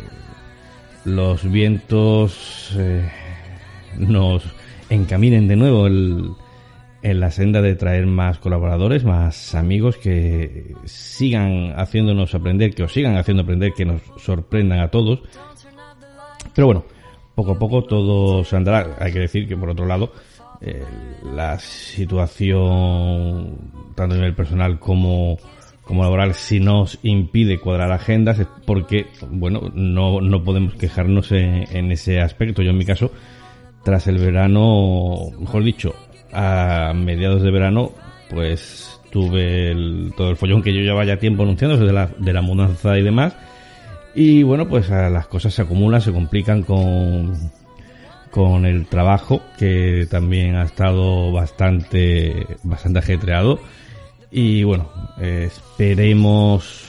[1.03, 3.09] los vientos eh,
[3.97, 4.43] nos
[4.89, 6.31] encaminen de nuevo el-
[7.01, 12.91] en la senda de traer más colaboradores, más amigos que sigan haciéndonos aprender, que os
[12.93, 15.19] sigan haciendo aprender, que nos sorprendan a todos.
[16.55, 16.85] Pero bueno,
[17.35, 18.95] poco a poco todo se andará.
[18.99, 20.11] Hay que decir que por otro lado,
[20.65, 20.83] eh,
[21.23, 23.57] la situación,
[23.95, 25.37] tanto a nivel personal como,
[25.83, 31.91] como laboral, si nos impide cuadrar agendas, es porque, bueno, no, no podemos quejarnos en,
[31.91, 32.61] ese aspecto.
[32.61, 33.11] Yo en mi caso,
[33.83, 35.93] tras el verano, mejor dicho,
[36.33, 37.91] a mediados de verano,
[38.29, 42.33] pues tuve el- todo el follón que yo llevaba ya tiempo anunciando de la, de
[42.33, 43.35] la mudanza y demás.
[44.15, 47.33] Y bueno, pues las cosas se acumulan, se complican con,
[48.35, 53.61] con el trabajo, que también ha estado bastante, bastante ajetreado.
[54.29, 54.91] Y bueno,
[55.21, 56.83] esperemos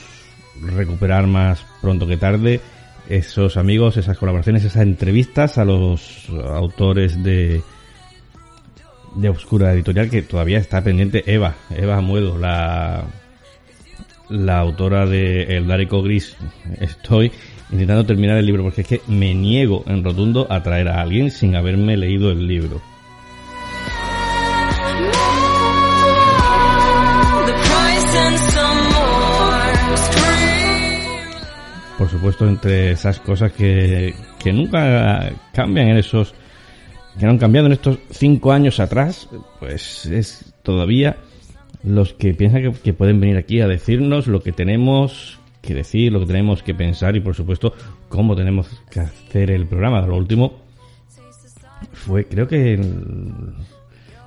[0.61, 2.59] recuperar más pronto que tarde
[3.07, 7.61] esos amigos, esas colaboraciones, esas entrevistas a los autores de,
[9.15, 13.05] de Obscura Editorial que todavía está pendiente Eva, Eva Muedo, la,
[14.27, 16.35] la autora de El Dárico Gris.
[16.81, 17.31] Estoy
[17.71, 21.31] intentando terminar el libro porque es que me niego en rotundo a traer a alguien
[21.31, 22.81] sin haberme leído el libro.
[31.97, 36.35] Por supuesto, entre esas cosas que, que nunca cambian en esos,
[37.19, 39.27] que no han cambiado en estos cinco años atrás,
[39.59, 41.17] pues es todavía
[41.83, 46.11] los que piensan que, que pueden venir aquí a decirnos lo que tenemos que decir,
[46.11, 47.73] lo que tenemos que pensar y, por supuesto,
[48.09, 50.05] cómo tenemos que hacer el programa.
[50.05, 50.53] Lo último
[51.93, 53.53] fue, creo que, en,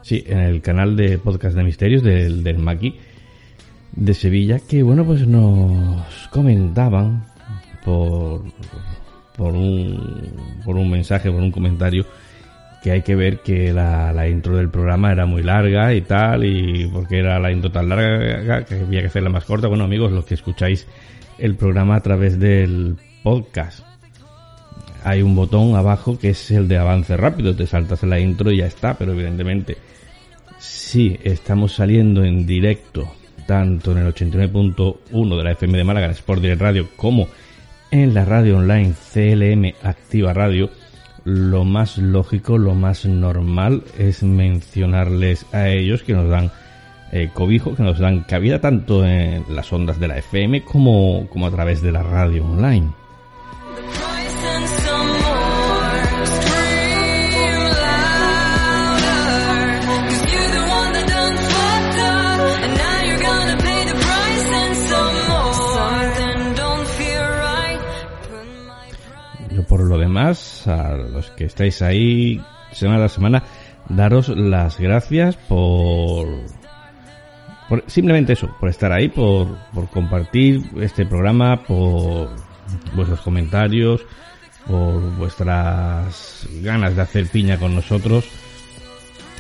[0.03, 2.97] sí, en el canal de podcast de misterios del, del Maki
[3.93, 7.25] de Sevilla, que, bueno, pues nos comentaban
[7.85, 8.45] por,
[9.37, 10.35] por, un,
[10.65, 12.07] por un mensaje, por un comentario,
[12.83, 16.45] que hay que ver que la, la, intro del programa era muy larga y tal,
[16.45, 19.69] y porque era la intro tan larga que había que hacerla más corta.
[19.69, 20.87] Bueno, amigos, los que escucháis
[21.41, 23.81] el programa a través del podcast,
[25.05, 28.59] hay un botón abajo que es el de avance rápido, te saltas la intro y
[28.59, 29.77] ya está, pero evidentemente
[30.59, 33.11] si estamos saliendo en directo
[33.47, 37.29] tanto en el 89.1 de la FM de Málaga, Sport Direct Radio, como
[37.91, 40.71] en la radio online CLM Activa Radio,
[41.25, 46.53] lo más lógico, lo más normal es mencionarles a ellos que nos dan
[47.13, 51.47] eh, cobijo, que nos dan cabida tanto en las ondas de la FM como, como
[51.47, 52.93] a través de la radio online.
[69.69, 72.43] por lo demás, a los que estáis ahí
[72.73, 73.45] semana a semana,
[73.89, 76.27] daros las gracias por,
[77.71, 82.29] por simplemente eso, por estar ahí, por, por compartir este programa, por
[82.97, 84.05] vuestros comentarios,
[84.67, 88.29] por vuestras ganas de hacer piña con nosotros.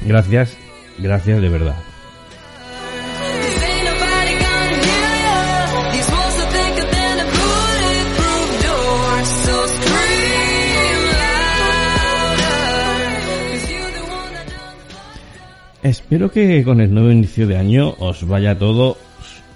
[0.06, 0.56] Gracias,
[0.98, 1.89] gracias de verdad.
[15.82, 18.98] Espero que con el nuevo inicio de año os vaya todo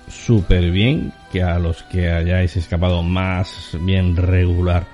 [0.08, 4.86] súper bien, que a los que hayáis escapado más bien regular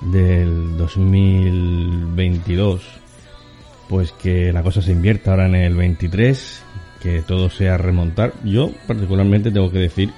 [0.00, 2.82] del 2022,
[3.88, 6.64] pues que la cosa se invierta ahora en el 23,
[7.00, 8.32] que todo sea remontar.
[8.42, 10.10] Yo particularmente tengo que decir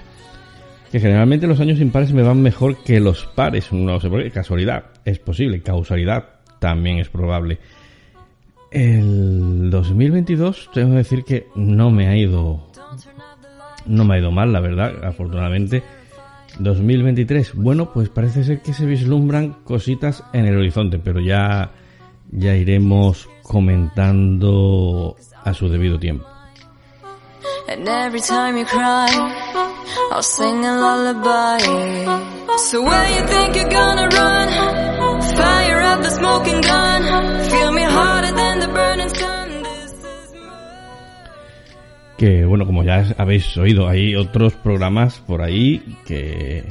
[0.91, 4.31] que generalmente los años impares me van mejor que los pares, no sé por qué,
[4.31, 6.25] casualidad, es posible, causalidad
[6.59, 7.59] también es probable.
[8.71, 12.69] El 2022 tengo que decir que no me ha ido
[13.87, 15.83] no me ha ido mal, la verdad, afortunadamente.
[16.59, 21.73] 2023, bueno, pues parece ser que se vislumbran cositas en el horizonte, pero ya
[22.31, 26.27] ya iremos comentando a su debido tiempo.
[42.19, 46.65] Que bueno, como ya habéis oído, hay otros programas por ahí que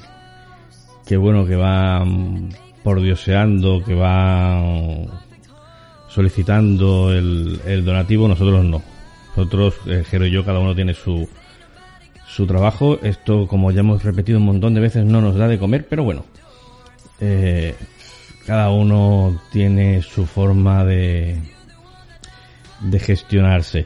[1.07, 2.49] que bueno, que van
[2.83, 5.07] por dioseando, que van
[6.09, 8.81] solicitando el, el donativo, nosotros no
[9.37, 11.29] nosotros, eh, Jero y yo, cada uno tiene su,
[12.27, 12.97] su trabajo.
[13.03, 16.03] Esto, como ya hemos repetido un montón de veces, no nos da de comer, pero
[16.03, 16.25] bueno.
[17.21, 17.75] Eh,
[18.47, 21.39] cada uno tiene su forma de,
[22.81, 23.85] de gestionarse.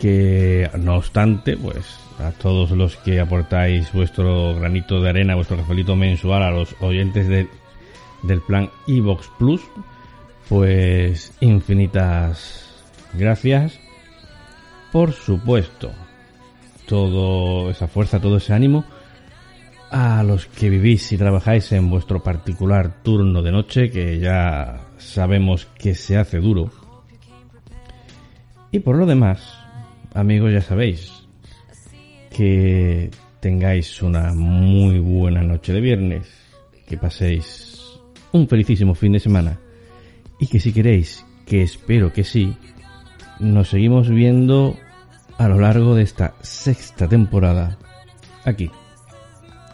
[0.00, 5.94] Que, no obstante, pues a todos los que aportáis vuestro granito de arena, vuestro cafelito
[5.94, 7.46] mensual a los oyentes de,
[8.22, 9.60] del plan Evox Plus,
[10.48, 12.66] pues infinitas
[13.12, 13.78] gracias
[14.92, 15.92] por supuesto,
[16.86, 18.84] toda esa fuerza, todo ese ánimo
[19.90, 25.66] a los que vivís y trabajáis en vuestro particular turno de noche, que ya sabemos
[25.78, 26.70] que se hace duro.
[28.72, 29.59] Y por lo demás,
[30.14, 31.12] amigos, ya sabéis
[32.30, 33.10] que
[33.40, 36.26] tengáis una muy buena noche de viernes,
[36.86, 38.00] que paséis
[38.32, 39.58] un felicísimo fin de semana
[40.38, 42.56] y que si queréis, que espero que sí,
[43.38, 44.76] nos seguimos viendo
[45.38, 47.78] a lo largo de esta sexta temporada
[48.44, 48.70] aquí,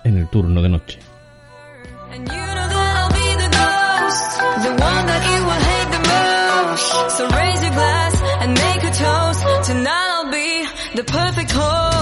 [0.04, 0.98] en el turno de noche.
[11.06, 11.95] Perfect host.